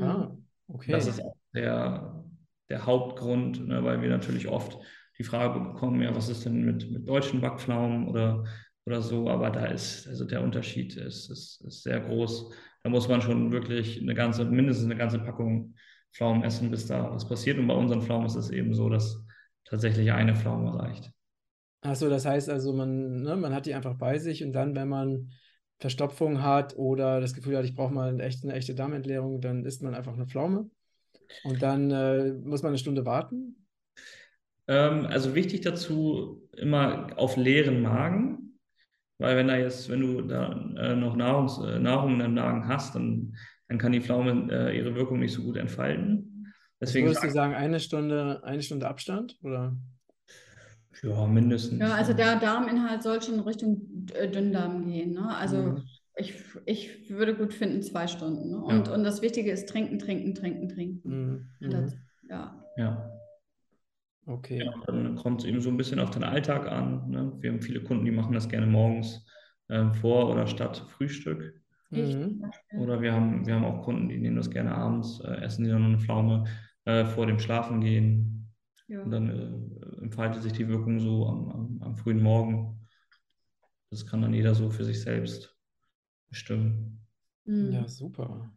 Ah, 0.00 0.34
okay. 0.68 0.92
Das 0.92 1.06
ist 1.06 1.20
auch 1.20 1.36
der, 1.54 2.24
der 2.70 2.86
Hauptgrund, 2.86 3.66
ne, 3.66 3.84
weil 3.84 4.00
wir 4.00 4.08
natürlich 4.08 4.48
oft 4.48 4.78
die 5.18 5.24
Frage 5.24 5.60
bekommen, 5.60 6.00
ja, 6.00 6.14
was 6.14 6.30
ist 6.30 6.46
denn 6.46 6.64
mit, 6.64 6.90
mit 6.90 7.06
deutschen 7.06 7.42
Backpflaumen 7.42 8.08
oder 8.08 8.44
oder 8.86 9.00
so, 9.00 9.28
aber 9.28 9.50
da 9.50 9.66
ist, 9.66 10.08
also 10.08 10.24
der 10.24 10.42
Unterschied 10.42 10.96
ist, 10.96 11.30
ist, 11.30 11.60
ist 11.64 11.82
sehr 11.82 12.00
groß. 12.00 12.50
Da 12.82 12.90
muss 12.90 13.08
man 13.08 13.22
schon 13.22 13.52
wirklich 13.52 14.00
eine 14.00 14.14
ganze, 14.14 14.44
mindestens 14.44 14.86
eine 14.86 14.96
ganze 14.96 15.18
Packung 15.18 15.74
Pflaumen 16.12 16.42
essen, 16.44 16.70
bis 16.70 16.86
da 16.86 17.10
was 17.10 17.26
passiert. 17.26 17.58
Und 17.58 17.68
bei 17.68 17.74
unseren 17.74 18.02
Pflaumen 18.02 18.26
ist 18.26 18.34
es 18.34 18.50
eben 18.50 18.74
so, 18.74 18.88
dass 18.88 19.24
tatsächlich 19.64 20.12
eine 20.12 20.36
Pflaume 20.36 20.78
reicht. 20.78 21.10
Achso, 21.80 22.08
das 22.08 22.26
heißt 22.26 22.50
also, 22.50 22.72
man, 22.72 23.22
ne, 23.22 23.36
man 23.36 23.54
hat 23.54 23.66
die 23.66 23.74
einfach 23.74 23.94
bei 23.96 24.18
sich 24.18 24.44
und 24.44 24.52
dann, 24.52 24.74
wenn 24.74 24.88
man 24.88 25.32
Verstopfung 25.78 26.42
hat 26.42 26.76
oder 26.76 27.20
das 27.20 27.34
Gefühl 27.34 27.56
hat, 27.56 27.64
ich 27.64 27.74
brauche 27.74 27.92
mal 27.92 28.10
eine 28.10 28.22
echte, 28.22 28.46
eine 28.46 28.56
echte 28.56 28.74
Darmentleerung, 28.74 29.40
dann 29.40 29.64
isst 29.64 29.82
man 29.82 29.94
einfach 29.94 30.12
eine 30.12 30.26
Pflaume 30.26 30.70
und 31.42 31.60
dann 31.60 31.90
äh, 31.90 32.32
muss 32.32 32.62
man 32.62 32.70
eine 32.70 32.78
Stunde 32.78 33.04
warten. 33.04 33.66
Ähm, 34.68 35.06
also 35.06 35.34
wichtig 35.34 35.62
dazu 35.62 36.48
immer 36.56 37.08
auf 37.16 37.36
leeren 37.36 37.82
Magen. 37.82 38.41
Weil 39.22 39.36
wenn 39.36 39.46
da 39.46 39.56
jetzt, 39.56 39.88
wenn 39.88 40.00
du 40.00 40.20
da 40.22 40.50
äh, 40.76 40.96
noch 40.96 41.14
Nahrungs, 41.14 41.56
äh, 41.58 41.78
Nahrung 41.78 42.14
in 42.14 42.18
deinem 42.18 42.34
Magen 42.34 42.66
hast, 42.66 42.96
dann, 42.96 43.36
dann 43.68 43.78
kann 43.78 43.92
die 43.92 44.00
Pflaume 44.00 44.48
äh, 44.50 44.76
ihre 44.76 44.96
Wirkung 44.96 45.20
nicht 45.20 45.32
so 45.32 45.42
gut 45.44 45.56
entfalten. 45.56 46.52
Deswegen 46.80 47.06
würdest 47.06 47.22
du 47.22 47.30
sagen, 47.30 47.54
eine 47.54 47.78
Stunde, 47.78 48.42
eine 48.42 48.62
Stunde 48.62 48.88
Abstand? 48.88 49.38
Oder? 49.44 49.76
Ja, 51.04 51.24
mindestens. 51.26 51.78
Ja, 51.78 51.94
also 51.94 52.14
der 52.14 52.40
Darminhalt 52.40 53.04
soll 53.04 53.22
schon 53.22 53.38
Richtung 53.38 54.08
äh, 54.12 54.28
Dünndarm 54.28 54.86
gehen. 54.86 55.12
Ne? 55.12 55.36
Also 55.36 55.56
mhm. 55.56 55.82
ich, 56.16 56.34
ich 56.66 57.08
würde 57.08 57.36
gut 57.36 57.54
finden, 57.54 57.80
zwei 57.82 58.08
Stunden. 58.08 58.50
Ne? 58.50 58.58
Und, 58.60 58.88
ja. 58.88 58.94
und 58.94 59.04
das 59.04 59.22
Wichtige 59.22 59.52
ist 59.52 59.68
trinken, 59.68 60.00
trinken, 60.00 60.34
trinken, 60.34 60.68
trinken. 60.68 61.46
Mhm. 61.60 61.70
Das, 61.70 61.94
ja. 62.28 62.64
ja. 62.76 63.21
Okay. 64.26 64.64
Ja, 64.64 64.72
dann 64.86 65.16
kommt 65.16 65.40
es 65.40 65.46
eben 65.46 65.60
so 65.60 65.68
ein 65.68 65.76
bisschen 65.76 65.98
auf 65.98 66.10
den 66.10 66.24
Alltag 66.24 66.66
an. 66.66 67.10
Ne? 67.10 67.32
Wir 67.40 67.50
haben 67.50 67.60
viele 67.60 67.82
Kunden, 67.82 68.04
die 68.04 68.12
machen 68.12 68.32
das 68.32 68.48
gerne 68.48 68.66
morgens 68.66 69.26
äh, 69.68 69.90
vor 69.94 70.30
oder 70.30 70.46
statt 70.46 70.84
Frühstück. 70.90 71.60
Mhm. 71.90 72.50
Oder 72.78 73.02
wir 73.02 73.12
haben, 73.12 73.46
wir 73.46 73.54
haben 73.54 73.64
auch 73.64 73.82
Kunden, 73.82 74.08
die 74.08 74.18
nehmen 74.18 74.36
das 74.36 74.50
gerne 74.50 74.74
abends, 74.74 75.20
äh, 75.20 75.34
essen 75.42 75.64
die 75.64 75.70
dann 75.70 75.84
eine 75.84 75.98
Pflaume 75.98 76.44
äh, 76.84 77.04
vor 77.04 77.26
dem 77.26 77.38
Schlafengehen. 77.38 78.54
Ja. 78.88 79.02
Und 79.02 79.10
dann 79.10 79.28
äh, 79.28 80.02
entfaltet 80.02 80.42
sich 80.42 80.52
die 80.52 80.68
Wirkung 80.68 81.00
so 81.00 81.26
am, 81.26 81.48
am, 81.50 81.82
am, 81.82 81.96
frühen 81.96 82.22
Morgen. 82.22 82.86
Das 83.90 84.06
kann 84.06 84.22
dann 84.22 84.32
jeder 84.32 84.54
so 84.54 84.70
für 84.70 84.84
sich 84.84 85.00
selbst 85.00 85.54
bestimmen. 86.28 87.06
Mhm. 87.44 87.72
Ja, 87.72 87.88
super. 87.88 88.50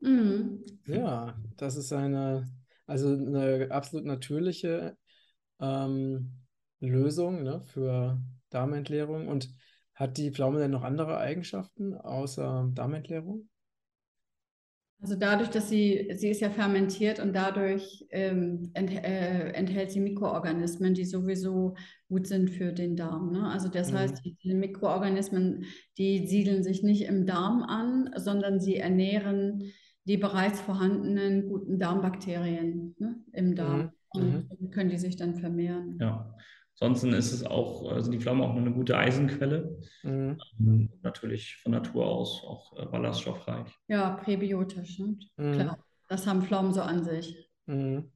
Mhm. 0.00 0.62
Ja, 0.86 1.40
das 1.56 1.76
ist 1.76 1.92
eine, 1.92 2.46
also 2.86 3.08
eine 3.08 3.70
absolut 3.70 4.04
natürliche 4.04 4.96
ähm, 5.62 6.32
Lösung 6.80 7.42
ne, 7.42 7.62
für 7.64 8.20
Darmentleerung. 8.50 9.28
Und 9.28 9.48
hat 9.94 10.18
die 10.18 10.30
Pflaume 10.30 10.58
denn 10.58 10.70
noch 10.70 10.82
andere 10.82 11.18
Eigenschaften 11.18 11.94
außer 11.94 12.70
Darmentleerung? 12.74 13.48
Also 15.00 15.16
dadurch, 15.16 15.50
dass 15.50 15.68
sie, 15.68 16.12
sie 16.14 16.28
ist 16.28 16.40
ja 16.40 16.50
fermentiert 16.50 17.18
und 17.18 17.34
dadurch 17.34 18.06
ähm, 18.10 18.70
ent, 18.74 18.92
äh, 18.92 19.50
enthält 19.50 19.90
sie 19.90 19.98
Mikroorganismen, 19.98 20.94
die 20.94 21.04
sowieso 21.04 21.74
gut 22.08 22.28
sind 22.28 22.50
für 22.50 22.72
den 22.72 22.94
Darm. 22.94 23.32
Ne? 23.32 23.48
Also 23.48 23.68
das 23.68 23.90
mhm. 23.90 23.96
heißt, 23.96 24.24
die 24.24 24.54
Mikroorganismen, 24.54 25.64
die 25.98 26.28
siedeln 26.28 26.62
sich 26.62 26.84
nicht 26.84 27.02
im 27.02 27.26
Darm 27.26 27.64
an, 27.64 28.10
sondern 28.16 28.60
sie 28.60 28.76
ernähren 28.76 29.72
die 30.04 30.16
bereits 30.16 30.60
vorhandenen 30.60 31.48
guten 31.48 31.78
Darmbakterien 31.78 32.94
ne, 32.98 33.16
im 33.32 33.54
Darm. 33.54 33.82
Mhm. 33.82 33.90
Und 34.14 34.60
mhm. 34.60 34.70
können 34.70 34.90
die 34.90 34.98
sich 34.98 35.16
dann 35.16 35.34
vermehren. 35.34 35.98
Ja. 36.00 36.34
Ansonsten 36.80 37.12
ist 37.12 37.32
es 37.32 37.44
auch, 37.44 37.82
sind 37.82 37.92
also 37.92 38.10
die 38.10 38.18
Pflaumen 38.18 38.42
auch 38.42 38.56
eine 38.56 38.72
gute 38.72 38.96
Eisenquelle. 38.96 39.78
Mhm. 40.02 40.38
Ähm, 40.58 40.90
natürlich 41.02 41.56
von 41.62 41.72
Natur 41.72 42.06
aus 42.06 42.42
auch 42.44 42.76
äh, 42.78 42.86
ballaststoffreich. 42.86 43.68
Ja, 43.88 44.10
präbiotisch, 44.10 44.98
ne? 44.98 45.16
Mhm. 45.36 45.52
Klar. 45.52 45.84
Das 46.08 46.26
haben 46.26 46.42
Pflaumen 46.42 46.72
so 46.72 46.82
an 46.82 47.04
sich. 47.04 47.50
Mhm. 47.66 48.10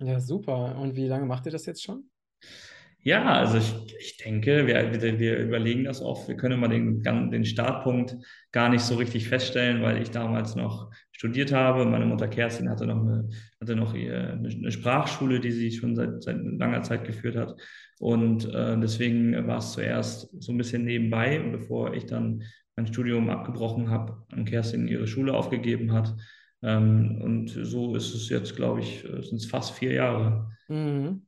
Ja, 0.00 0.20
super. 0.20 0.78
Und 0.78 0.96
wie 0.96 1.06
lange 1.06 1.26
macht 1.26 1.46
ihr 1.46 1.52
das 1.52 1.66
jetzt 1.66 1.82
schon? 1.82 2.08
Ja, 3.00 3.24
also 3.34 3.58
ich, 3.58 3.96
ich 3.98 4.16
denke, 4.16 4.66
wir, 4.66 4.92
wir, 5.20 5.38
überlegen 5.38 5.84
das 5.84 6.02
oft. 6.02 6.28
Wir 6.28 6.36
können 6.36 6.54
immer 6.54 6.68
den, 6.68 7.02
den 7.02 7.44
Startpunkt 7.44 8.16
gar 8.50 8.68
nicht 8.68 8.82
so 8.82 8.96
richtig 8.96 9.28
feststellen, 9.28 9.82
weil 9.82 10.02
ich 10.02 10.10
damals 10.10 10.56
noch 10.56 10.90
studiert 11.18 11.52
habe. 11.52 11.84
Meine 11.84 12.06
Mutter 12.06 12.28
Kerstin 12.28 12.70
hatte 12.70 12.86
noch 12.86 13.00
eine, 13.00 13.28
hatte 13.60 13.74
noch 13.74 13.92
eine, 13.92 14.70
Sprachschule, 14.70 15.40
die 15.40 15.50
sie 15.50 15.72
schon 15.72 15.96
seit, 15.96 16.22
seit 16.22 16.38
langer 16.40 16.82
Zeit 16.82 17.04
geführt 17.04 17.36
hat. 17.36 17.60
Und 17.98 18.44
äh, 18.54 18.78
deswegen 18.78 19.46
war 19.48 19.58
es 19.58 19.72
zuerst 19.72 20.30
so 20.40 20.52
ein 20.52 20.58
bisschen 20.58 20.84
nebenbei, 20.84 21.40
bevor 21.40 21.92
ich 21.92 22.06
dann 22.06 22.44
mein 22.76 22.86
Studium 22.86 23.28
abgebrochen 23.30 23.90
habe 23.90 24.24
und 24.30 24.44
Kerstin 24.44 24.86
ihre 24.86 25.08
Schule 25.08 25.34
aufgegeben 25.34 25.92
hat. 25.92 26.14
Ähm, 26.62 27.20
und 27.20 27.48
so 27.48 27.96
ist 27.96 28.14
es 28.14 28.28
jetzt, 28.28 28.54
glaube 28.54 28.80
ich, 28.80 29.04
äh, 29.04 29.20
sind 29.22 29.38
es 29.38 29.46
fast 29.46 29.72
vier 29.72 29.94
Jahre. 29.94 30.52
Mhm. 30.68 31.26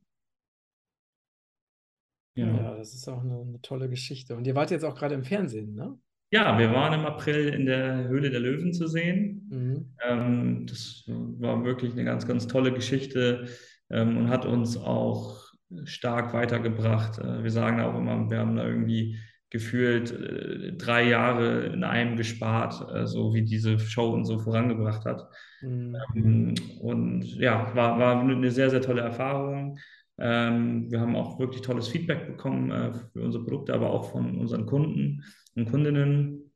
Ja. 2.35 2.47
ja, 2.47 2.77
das 2.77 2.93
ist 2.93 3.09
auch 3.09 3.21
eine, 3.21 3.41
eine, 3.41 3.61
tolle 3.61 3.89
Geschichte. 3.89 4.37
Und 4.37 4.47
ihr 4.47 4.55
wart 4.55 4.71
jetzt 4.71 4.85
auch 4.85 4.95
gerade 4.95 5.15
im 5.15 5.25
Fernsehen, 5.25 5.75
ne? 5.75 5.99
Ja, 6.33 6.57
wir 6.57 6.71
waren 6.71 6.97
im 6.97 7.05
April 7.05 7.49
in 7.49 7.65
der 7.65 8.07
Höhle 8.07 8.29
der 8.29 8.39
Löwen 8.39 8.71
zu 8.71 8.87
sehen. 8.87 9.47
Mhm. 9.49 9.85
Ähm, 10.07 10.65
das 10.65 11.03
war 11.07 11.63
wirklich 11.65 11.91
eine 11.91 12.05
ganz, 12.05 12.25
ganz 12.25 12.47
tolle 12.47 12.71
Geschichte 12.71 13.49
ähm, 13.89 14.15
und 14.15 14.29
hat 14.29 14.45
uns 14.45 14.77
auch 14.77 15.41
stark 15.83 16.33
weitergebracht. 16.33 17.19
Äh, 17.19 17.43
wir 17.43 17.51
sagen 17.51 17.81
auch 17.81 17.97
immer, 17.97 18.29
wir 18.29 18.39
haben 18.39 18.55
da 18.55 18.65
irgendwie 18.65 19.17
gefühlt 19.49 20.11
äh, 20.11 20.71
drei 20.77 21.09
Jahre 21.09 21.65
in 21.65 21.83
einem 21.83 22.15
gespart, 22.15 22.81
äh, 22.95 23.05
so 23.05 23.33
wie 23.33 23.43
diese 23.43 23.77
Show 23.77 24.13
uns 24.13 24.29
so 24.29 24.39
vorangebracht 24.39 25.03
hat. 25.03 25.27
Mhm. 25.61 25.97
Ähm, 26.15 26.55
und 26.79 27.25
ja, 27.35 27.75
war, 27.75 27.99
war 27.99 28.21
eine 28.21 28.51
sehr, 28.51 28.69
sehr 28.69 28.81
tolle 28.81 29.01
Erfahrung. 29.01 29.77
Ähm, 30.17 30.89
wir 30.89 31.01
haben 31.01 31.17
auch 31.17 31.39
wirklich 31.39 31.61
tolles 31.61 31.89
Feedback 31.89 32.25
bekommen 32.25 32.71
äh, 32.71 32.93
für 33.11 33.21
unsere 33.21 33.43
Produkte, 33.43 33.73
aber 33.73 33.89
auch 33.89 34.11
von 34.11 34.37
unseren 34.37 34.65
Kunden 34.65 35.23
und 35.55 35.69
Kundinnen. 35.69 36.51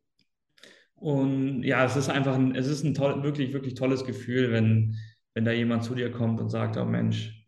Und 0.96 1.64
ja, 1.64 1.86
es 1.86 1.96
ist 1.96 2.10
einfach 2.10 2.36
ein, 2.36 2.56
es 2.56 2.68
ist 2.68 2.84
ein 2.84 2.94
toll, 2.94 3.24
wirklich, 3.24 3.54
wirklich 3.54 3.74
tolles 3.74 4.06
Gefühl, 4.06 4.52
wenn, 4.52 4.96
wenn 5.34 5.46
da 5.46 5.52
jemand 5.52 5.84
zu 5.84 5.94
dir 5.94 6.12
kommt 6.12 6.40
und 6.40 6.50
sagt, 6.50 6.78
oh 6.78 6.86
Mensch, 6.86 7.46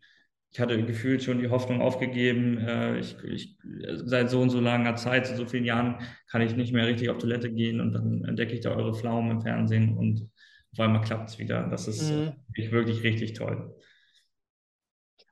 ich 0.50 0.60
hatte 0.60 0.82
gefühlt 0.84 1.22
schon 1.22 1.40
die 1.40 1.50
Hoffnung 1.50 1.80
aufgegeben, 1.80 2.58
äh, 2.58 2.98
ich, 2.98 3.16
ich, 3.24 3.58
seit 4.04 4.30
so 4.30 4.40
und 4.40 4.50
so 4.50 4.60
langer 4.60 4.96
Zeit, 4.96 5.26
seit 5.26 5.36
so 5.36 5.46
vielen 5.46 5.64
Jahren 5.64 5.96
kann 6.30 6.40
ich 6.40 6.56
nicht 6.56 6.72
mehr 6.72 6.86
richtig 6.86 7.10
auf 7.10 7.18
Toilette 7.18 7.52
gehen 7.52 7.80
und 7.80 7.92
dann 7.92 8.24
entdecke 8.24 8.54
ich 8.54 8.60
da 8.60 8.74
eure 8.74 8.94
Pflaumen 8.94 9.32
im 9.32 9.40
Fernsehen 9.42 9.96
und 9.96 10.28
auf 10.72 10.80
einmal 10.80 11.02
klappt 11.02 11.30
es 11.30 11.38
wieder. 11.38 11.68
Das 11.68 11.88
ist 11.88 12.10
mhm. 12.10 12.32
wirklich 12.54 13.02
richtig 13.02 13.34
toll. 13.34 13.74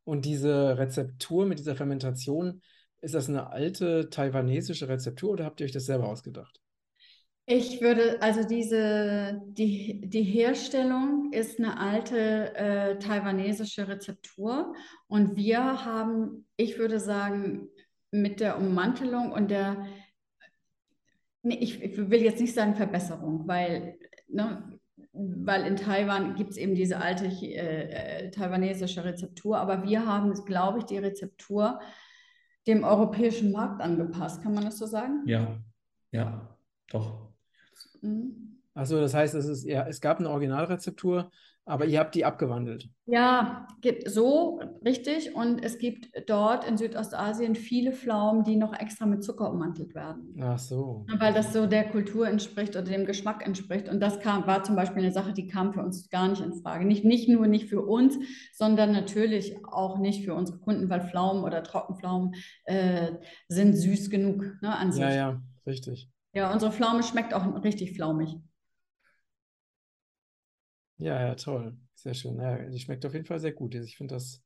Und 0.05 0.25
diese 0.25 0.79
Rezeptur 0.79 1.47
mit 1.47 1.59
dieser 1.59 1.77
Fermentation, 1.77 2.63
ist 3.07 3.15
das 3.15 3.29
eine 3.29 3.51
alte 3.51 4.11
taiwanesische 4.11 4.89
Rezeptur 4.89 5.31
oder 5.31 5.45
habt 5.45 5.61
ihr 5.61 5.65
euch 5.65 5.73
das 5.73 5.87
selber 5.87 6.09
ausgedacht? 6.09 6.61
Ich 7.47 7.81
würde, 7.81 8.21
also 8.21 8.43
diese, 8.43 9.41
die, 9.47 10.01
die 10.05 10.25
Herstellung 10.25 11.31
ist 11.33 11.61
eine 11.61 11.79
alte 11.79 12.55
äh, 12.57 12.99
taiwanesische 12.99 13.87
Rezeptur 13.87 14.75
und 15.07 15.37
wir 15.37 15.85
haben, 15.85 16.49
ich 16.57 16.79
würde 16.79 16.99
sagen, 16.99 17.69
mit 18.11 18.41
der 18.41 18.59
Ummantelung 18.59 19.31
und 19.31 19.53
der, 19.53 19.87
nee, 21.43 21.59
ich, 21.61 21.81
ich 21.81 21.97
will 22.11 22.23
jetzt 22.23 22.41
nicht 22.41 22.55
sagen 22.55 22.75
Verbesserung, 22.75 23.47
weil 23.47 23.97
ne, 24.27 24.77
weil 25.13 25.65
in 25.65 25.77
Taiwan 25.77 26.35
gibt 26.35 26.51
es 26.51 26.57
eben 26.57 26.75
diese 26.75 26.99
alte 26.99 27.27
äh, 27.27 28.25
äh, 28.25 28.31
taiwanesische 28.33 29.05
Rezeptur, 29.05 29.59
aber 29.59 29.85
wir 29.85 30.07
haben, 30.07 30.35
glaube 30.45 30.81
ich, 30.81 30.85
die 30.85 30.99
Rezeptur 30.99 31.79
dem 32.67 32.85
europäischen 32.85 33.53
Markt 33.53 33.81
angepasst. 33.81 34.43
Kann 34.43 34.55
man 34.55 34.65
das 34.65 34.79
so 34.79 34.87
sagen? 34.87 35.23
Ja, 35.27 35.59
ja, 36.13 36.57
doch. 36.91 37.33
Mhm. 38.03 38.46
Achso, 38.77 39.01
das 39.01 39.15
heißt, 39.15 39.35
es, 39.35 39.47
ist, 39.47 39.65
ja, 39.65 39.87
es 39.89 40.03
gab 40.03 40.19
eine 40.19 40.29
Originalrezeptur, 40.29 41.31
aber 41.65 41.87
ihr 41.87 41.99
habt 41.99 42.15
die 42.15 42.27
abgewandelt. 42.27 42.91
Ja, 43.07 43.67
gibt 43.81 44.09
so 44.09 44.61
richtig. 44.85 45.35
Und 45.35 45.65
es 45.65 45.79
gibt 45.79 46.11
dort 46.29 46.69
in 46.69 46.77
Südostasien 46.77 47.55
viele 47.55 47.93
Pflaumen, 47.93 48.45
die 48.45 48.57
noch 48.57 48.79
extra 48.79 49.07
mit 49.07 49.25
Zucker 49.25 49.51
ummantelt 49.51 49.95
werden. 49.95 50.37
Ach 50.43 50.59
so. 50.59 51.07
Weil 51.19 51.33
das 51.33 51.55
so 51.55 51.67
der 51.67 51.89
Kultur 51.89 52.29
entspricht 52.29 52.77
oder 52.77 52.83
dem 52.83 53.07
Geschmack 53.07 53.47
entspricht. 53.47 53.89
Und 53.89 54.01
das 54.01 54.21
kam, 54.21 54.47
war 54.47 54.63
zum 54.63 54.77
Beispiel 54.77 55.03
eine 55.03 55.13
Sache, 55.13 55.33
die 55.33 55.47
kam 55.47 55.73
für 55.73 55.83
uns 55.83 56.11
gar 56.11 56.29
nicht 56.29 56.43
in 56.43 56.53
Frage. 56.53 56.85
Nicht, 56.85 57.05
nicht 57.05 57.31
nur 57.31 57.47
nicht 57.47 57.71
für 57.71 57.81
uns, 57.81 58.19
sondern 58.53 58.93
natürlich 58.93 59.57
auch 59.65 59.99
nicht 59.99 60.23
für 60.23 60.35
unsere 60.35 60.59
Kunden, 60.59 60.91
weil 60.91 61.01
Pflaumen 61.01 61.45
oder 61.45 61.63
Trockenpflaumen 61.63 62.35
äh, 62.65 63.13
sind 63.49 63.73
süß 63.73 64.11
genug 64.11 64.45
ne, 64.61 64.77
an 64.77 64.93
sich. 64.93 65.01
Ja, 65.01 65.13
ja, 65.13 65.43
richtig. 65.67 66.11
Ja, 66.35 66.53
unsere 66.53 66.71
Pflaume 66.71 67.03
schmeckt 67.03 67.33
auch 67.33 67.65
richtig 67.65 67.95
flaumig. 67.95 68.37
Ja, 70.99 71.21
ja, 71.21 71.35
toll. 71.35 71.77
Sehr 71.95 72.15
schön. 72.15 72.39
Ja, 72.41 72.57
die 72.59 72.79
schmeckt 72.79 73.05
auf 73.05 73.13
jeden 73.13 73.27
Fall 73.27 73.41
sehr 73.41 73.53
gut. 73.53 73.75
Ich 73.75 73.97
finde 73.97 74.15
das 74.15 74.43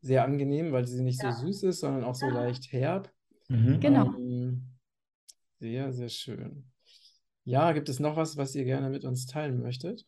sehr 0.00 0.24
angenehm, 0.24 0.72
weil 0.72 0.86
sie 0.86 1.02
nicht 1.02 1.22
ja. 1.22 1.32
so 1.32 1.46
süß 1.46 1.64
ist, 1.64 1.80
sondern 1.80 2.04
auch 2.04 2.14
so 2.14 2.26
ja. 2.26 2.32
leicht 2.32 2.72
herb. 2.72 3.12
Mhm. 3.48 3.80
Genau. 3.80 4.06
Ähm, 4.16 4.62
sehr, 5.58 5.92
sehr 5.92 6.08
schön. 6.08 6.64
Ja, 7.44 7.72
gibt 7.72 7.88
es 7.88 8.00
noch 8.00 8.16
was, 8.16 8.36
was 8.36 8.54
ihr 8.54 8.64
gerne 8.64 8.90
mit 8.90 9.04
uns 9.04 9.26
teilen 9.26 9.60
möchtet? 9.60 10.06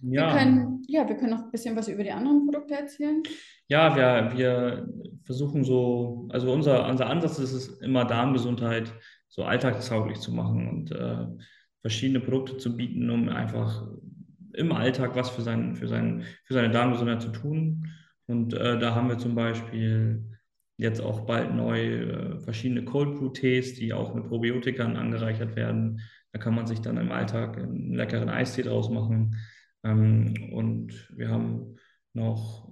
Ja. 0.00 0.34
Wir 0.34 0.38
können, 0.38 0.82
ja, 0.88 1.08
wir 1.08 1.16
können 1.16 1.30
noch 1.30 1.44
ein 1.44 1.50
bisschen 1.52 1.76
was 1.76 1.86
über 1.86 2.02
die 2.02 2.10
anderen 2.10 2.44
Produkte 2.44 2.74
erzählen. 2.74 3.22
Ja, 3.68 3.94
wir, 3.94 4.36
wir 4.36 4.88
versuchen 5.22 5.62
so, 5.64 6.28
also 6.30 6.52
unser, 6.52 6.88
unser 6.88 7.06
Ansatz 7.06 7.38
ist 7.38 7.52
es 7.52 7.68
immer 7.80 8.04
Darmgesundheit 8.04 8.92
so 9.28 9.44
alltagstauglich 9.44 10.18
zu 10.18 10.32
machen 10.32 10.68
und 10.68 10.90
äh, 10.90 11.26
verschiedene 11.82 12.20
Produkte 12.20 12.56
zu 12.56 12.76
bieten, 12.76 13.10
um 13.10 13.28
einfach 13.28 13.86
im 14.54 14.72
Alltag 14.72 15.14
was 15.14 15.30
für, 15.30 15.42
sein, 15.42 15.76
für, 15.76 15.88
sein, 15.88 16.24
für 16.44 16.54
seine 16.54 16.70
Darmgesundheit 16.70 17.22
zu 17.22 17.30
tun. 17.30 17.88
Und 18.26 18.54
äh, 18.54 18.78
da 18.78 18.94
haben 18.94 19.08
wir 19.08 19.18
zum 19.18 19.34
Beispiel 19.34 20.24
jetzt 20.76 21.00
auch 21.00 21.20
bald 21.26 21.54
neu 21.54 21.80
äh, 21.80 22.38
verschiedene 22.40 22.84
Cold 22.84 23.18
Brew 23.18 23.30
Tees, 23.30 23.74
die 23.74 23.92
auch 23.92 24.14
mit 24.14 24.28
Probiotikern 24.28 24.96
angereichert 24.96 25.56
werden. 25.56 26.00
Da 26.32 26.38
kann 26.38 26.54
man 26.54 26.66
sich 26.66 26.80
dann 26.80 26.96
im 26.96 27.12
Alltag 27.12 27.58
einen 27.58 27.94
leckeren 27.94 28.28
Eistee 28.28 28.62
draus 28.62 28.88
machen. 28.90 29.36
Ähm, 29.84 30.50
und 30.52 31.08
wir 31.16 31.28
haben 31.28 31.76
noch 32.14 32.70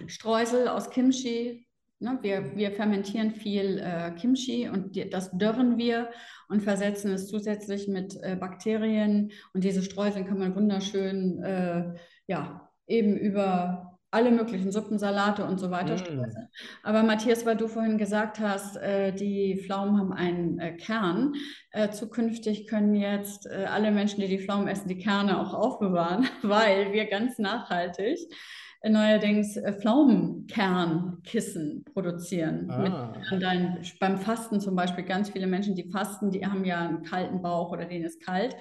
äh, 0.00 0.08
Streusel 0.08 0.68
aus 0.68 0.90
Kimchi, 0.90 1.65
Ne, 1.98 2.18
wir, 2.20 2.54
wir 2.56 2.72
fermentieren 2.72 3.30
viel 3.30 3.78
äh, 3.78 4.10
Kimchi 4.10 4.68
und 4.68 4.96
die, 4.96 5.08
das 5.08 5.30
dörren 5.32 5.78
wir 5.78 6.10
und 6.48 6.62
versetzen 6.62 7.10
es 7.10 7.26
zusätzlich 7.26 7.88
mit 7.88 8.18
äh, 8.22 8.36
Bakterien. 8.36 9.32
Und 9.54 9.64
diese 9.64 9.82
Streusel 9.82 10.24
kann 10.24 10.38
man 10.38 10.54
wunderschön, 10.54 11.42
äh, 11.42 11.94
ja, 12.26 12.70
eben 12.86 13.16
über 13.16 13.98
alle 14.10 14.30
möglichen 14.30 14.72
Suppen, 14.72 14.98
Salate 14.98 15.44
und 15.44 15.58
so 15.58 15.70
weiter 15.70 15.96
mm. 15.96 16.48
Aber 16.82 17.02
Matthias, 17.02 17.44
weil 17.44 17.56
du 17.56 17.66
vorhin 17.66 17.98
gesagt 17.98 18.40
hast, 18.40 18.76
äh, 18.76 19.12
die 19.12 19.62
Pflaumen 19.64 19.98
haben 19.98 20.12
einen 20.12 20.58
äh, 20.58 20.72
Kern. 20.76 21.34
Äh, 21.70 21.90
zukünftig 21.90 22.66
können 22.66 22.94
jetzt 22.94 23.48
alle 23.48 23.90
Menschen, 23.90 24.20
die 24.20 24.28
die 24.28 24.38
Pflaumen 24.38 24.68
essen, 24.68 24.88
die 24.88 24.98
Kerne 24.98 25.40
auch 25.40 25.54
aufbewahren, 25.54 26.28
weil 26.42 26.92
wir 26.92 27.06
ganz 27.06 27.38
nachhaltig 27.38 28.18
neuerdings 28.84 29.56
äh, 29.56 29.72
Pflaumenkernkissen 29.72 31.84
produzieren. 31.92 32.70
Ah. 32.70 33.14
Dein, 33.38 33.78
beim 34.00 34.18
Fasten 34.18 34.60
zum 34.60 34.76
Beispiel 34.76 35.04
ganz 35.04 35.30
viele 35.30 35.46
Menschen, 35.46 35.74
die 35.74 35.90
fasten, 35.90 36.30
die 36.30 36.46
haben 36.46 36.64
ja 36.64 36.80
einen 36.80 37.02
kalten 37.02 37.42
Bauch 37.42 37.72
oder 37.72 37.84
denen 37.84 38.04
ist 38.04 38.24
kalt. 38.24 38.56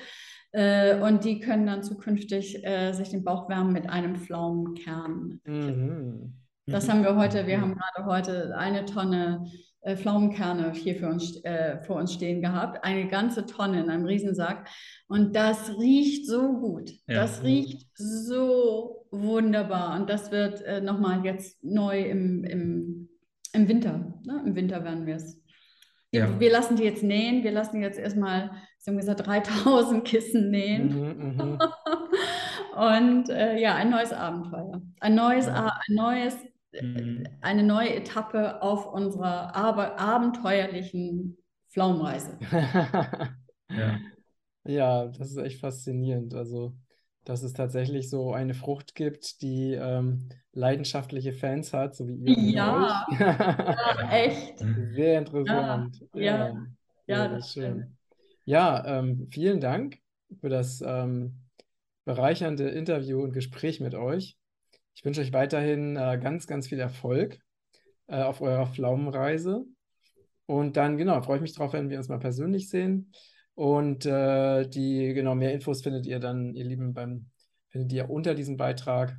Äh, 0.51 0.99
und 1.01 1.25
die 1.25 1.39
können 1.39 1.65
dann 1.65 1.83
zukünftig 1.83 2.65
äh, 2.65 2.93
sich 2.93 3.09
den 3.09 3.23
Bauch 3.23 3.49
wärmen 3.49 3.73
mit 3.73 3.89
einem 3.89 4.15
Pflaumenkern. 4.15 5.41
Mhm. 5.43 6.33
Das 6.67 6.89
haben 6.89 7.03
wir 7.03 7.15
heute, 7.15 7.45
wir 7.45 7.61
haben 7.61 7.75
gerade 7.75 8.09
heute 8.09 8.57
eine 8.57 8.85
Tonne 8.85 9.45
äh, 9.85 9.95
Pflaumenkerne 9.95 10.71
hier 10.71 10.95
für 10.95 11.07
uns, 11.07 11.43
äh, 11.43 11.77
vor 11.83 11.97
uns 11.97 12.13
stehen 12.13 12.41
gehabt. 12.41 12.83
Eine 12.83 13.07
ganze 13.07 13.45
Tonne 13.45 13.83
in 13.83 13.89
einem 13.89 14.05
Riesensack. 14.05 14.67
Und 15.07 15.35
das 15.35 15.77
riecht 15.77 16.25
so 16.25 16.53
gut. 16.53 16.89
Ja. 17.05 17.21
Das 17.21 17.43
riecht 17.43 17.87
so 17.93 19.04
wunderbar. 19.21 19.99
Und 19.99 20.09
das 20.09 20.31
wird 20.31 20.61
äh, 20.61 20.81
nochmal 20.81 21.25
jetzt 21.25 21.63
neu 21.63 22.01
im, 22.01 22.43
im, 22.43 23.09
im 23.53 23.67
Winter. 23.67 24.13
Ne? 24.25 24.43
Im 24.45 24.55
Winter 24.55 24.83
werden 24.83 25.05
wir 25.05 25.15
es. 25.15 25.41
Ja. 26.11 26.39
Wir 26.39 26.51
lassen 26.51 26.77
die 26.77 26.83
jetzt 26.83 27.03
nähen. 27.03 27.43
Wir 27.43 27.51
lassen 27.51 27.81
jetzt 27.81 27.99
erstmal, 27.99 28.51
so 28.79 28.95
gesagt, 28.95 29.25
3000 29.25 30.05
Kissen 30.05 30.49
nähen. 30.49 30.87
Mhm, 30.87 31.35
mhm. 31.35 31.59
Und 32.75 33.29
äh, 33.29 33.57
ja, 33.57 33.75
ein 33.75 33.89
neues 33.89 34.11
Abenteuer. 34.11 34.81
Ein 34.99 35.15
neues, 35.15 35.47
ein 35.47 35.71
neues, 35.89 36.37
mhm. 36.79 37.25
eine 37.41 37.63
neue 37.63 37.95
Etappe 37.95 38.61
auf 38.61 38.91
unserer 38.91 39.55
aber 39.55 39.97
abenteuerlichen 39.99 41.37
Pflaumenreise. 41.69 42.37
ja. 43.69 43.99
ja, 44.65 45.05
das 45.07 45.31
ist 45.31 45.37
echt 45.37 45.59
faszinierend. 45.59 46.33
Also, 46.33 46.75
dass 47.25 47.43
es 47.43 47.53
tatsächlich 47.53 48.09
so 48.09 48.33
eine 48.33 48.53
Frucht 48.53 48.95
gibt, 48.95 49.41
die 49.41 49.73
ähm, 49.73 50.29
leidenschaftliche 50.53 51.33
Fans 51.33 51.73
hat, 51.73 51.95
so 51.95 52.07
wie 52.07 52.33
ihr. 52.33 52.53
Ja, 52.53 53.05
ja 53.19 54.09
echt. 54.11 54.59
Sehr 54.93 55.19
interessant. 55.19 55.99
Ja, 56.13 56.21
ja, 56.21 56.47
ja, 56.47 56.55
ja 57.07 57.27
das 57.27 57.51
schön. 57.51 57.73
Stimmt. 57.73 57.97
Ja, 58.45 58.99
ähm, 58.99 59.27
vielen 59.31 59.59
Dank 59.59 59.97
für 60.39 60.49
das 60.49 60.81
ähm, 60.85 61.41
bereichernde 62.05 62.69
Interview 62.69 63.21
und 63.21 63.33
Gespräch 63.33 63.79
mit 63.79 63.95
euch. 63.95 64.37
Ich 64.93 65.03
wünsche 65.03 65.21
euch 65.21 65.33
weiterhin 65.33 65.97
äh, 65.97 66.19
ganz, 66.21 66.45
ganz 66.45 66.67
viel 66.67 66.79
Erfolg 66.79 67.39
äh, 68.07 68.21
auf 68.21 68.41
eurer 68.41 68.67
Pflaumenreise. 68.67 69.65
Und 70.45 70.77
dann, 70.77 70.97
genau, 70.97 71.21
freue 71.21 71.37
ich 71.37 71.41
mich 71.41 71.55
drauf, 71.55 71.73
wenn 71.73 71.89
wir 71.89 71.97
uns 71.97 72.07
mal 72.07 72.19
persönlich 72.19 72.69
sehen. 72.69 73.11
Und 73.55 74.05
äh, 74.05 74.67
die, 74.67 75.13
genau, 75.13 75.33
mehr 75.33 75.53
Infos 75.53 75.81
findet 75.81 76.05
ihr 76.05 76.19
dann, 76.19 76.53
ihr 76.53 76.65
Lieben, 76.65 76.93
beim, 76.93 77.27
findet 77.69 77.93
ihr 77.93 78.09
unter 78.09 78.35
diesem 78.35 78.57
Beitrag. 78.57 79.17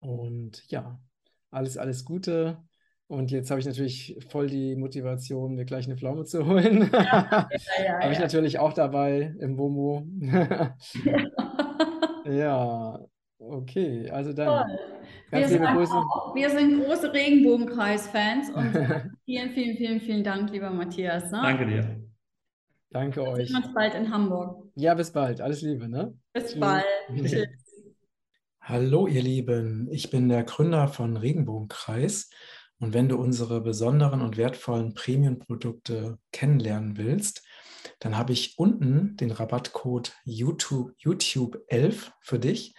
Und 0.00 0.64
ja, 0.70 0.98
alles, 1.50 1.76
alles 1.78 2.04
Gute. 2.04 2.58
Und 3.06 3.30
jetzt 3.30 3.50
habe 3.50 3.60
ich 3.60 3.66
natürlich 3.66 4.18
voll 4.30 4.48
die 4.48 4.76
Motivation, 4.76 5.54
mir 5.54 5.66
gleich 5.66 5.84
eine 5.86 5.96
Pflaume 5.96 6.24
zu 6.24 6.46
holen. 6.46 6.90
Ja, 6.90 7.02
ja, 7.02 7.48
ja, 7.84 8.00
habe 8.00 8.12
ich 8.12 8.18
natürlich 8.18 8.58
auch 8.58 8.72
dabei 8.72 9.34
im 9.40 9.58
Womo. 9.58 10.06
ja, 12.24 12.98
okay. 13.38 14.10
Also 14.10 14.32
dann. 14.32 14.66
Ganz 15.30 15.50
wir, 15.50 15.58
liebe 15.58 15.72
Grüße. 15.72 15.92
Auch, 15.92 16.34
wir 16.34 16.48
sind 16.48 16.82
große 16.82 17.12
Regenbogenkreis-Fans 17.12 18.50
und 18.50 18.72
vielen, 19.24 19.50
vielen, 19.50 19.76
vielen, 19.76 20.00
vielen 20.00 20.24
Dank, 20.24 20.50
lieber 20.50 20.70
Matthias. 20.70 21.30
Ne? 21.30 21.40
Danke 21.42 21.66
dir. 21.66 22.03
Danke 22.94 23.22
wir 23.22 23.28
euch. 23.28 23.48
Sehen 23.48 23.56
uns 23.56 23.74
bald 23.74 23.92
in 23.96 24.08
Hamburg. 24.12 24.68
Ja, 24.76 24.94
bis 24.94 25.10
bald. 25.10 25.40
Alles 25.40 25.62
Liebe, 25.62 25.88
ne? 25.88 26.16
Bis 26.32 26.52
Tschüss. 26.52 26.60
bald. 26.60 26.84
Tschüss. 27.16 27.48
Hallo, 28.60 29.08
ihr 29.08 29.20
Lieben. 29.20 29.88
Ich 29.90 30.10
bin 30.10 30.28
der 30.28 30.44
Gründer 30.44 30.86
von 30.86 31.16
Regenbogenkreis. 31.16 32.30
Und 32.78 32.94
wenn 32.94 33.08
du 33.08 33.16
unsere 33.16 33.60
besonderen 33.62 34.20
und 34.20 34.36
wertvollen 34.36 34.94
Premium-Produkte 34.94 36.20
kennenlernen 36.30 36.96
willst, 36.96 37.44
dann 37.98 38.16
habe 38.16 38.32
ich 38.32 38.60
unten 38.60 39.16
den 39.16 39.32
Rabattcode 39.32 40.12
YouTube, 40.24 40.92
YouTube 40.96 41.64
11 41.66 42.12
für 42.20 42.38
dich. 42.38 42.76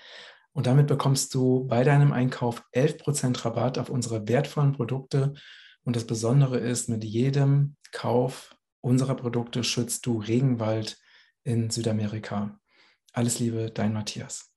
Und 0.54 0.66
damit 0.66 0.88
bekommst 0.88 1.36
du 1.36 1.68
bei 1.68 1.84
deinem 1.84 2.14
Einkauf 2.14 2.64
11% 2.74 3.44
Rabatt 3.44 3.78
auf 3.78 3.90
unsere 3.90 4.26
wertvollen 4.30 4.72
Produkte. 4.72 5.34
Und 5.84 5.98
das 5.98 6.08
Besondere 6.08 6.58
ist, 6.58 6.88
mit 6.88 7.04
jedem 7.04 7.76
Kauf 7.92 8.55
unserer 8.86 9.16
Produkte 9.16 9.64
schützt 9.64 10.06
du 10.06 10.20
Regenwald 10.20 11.00
in 11.44 11.72
Südamerika. 11.72 12.60
Alles 13.14 13.40
Liebe, 13.40 13.72
dein 13.72 13.94
Matthias. 13.94 14.52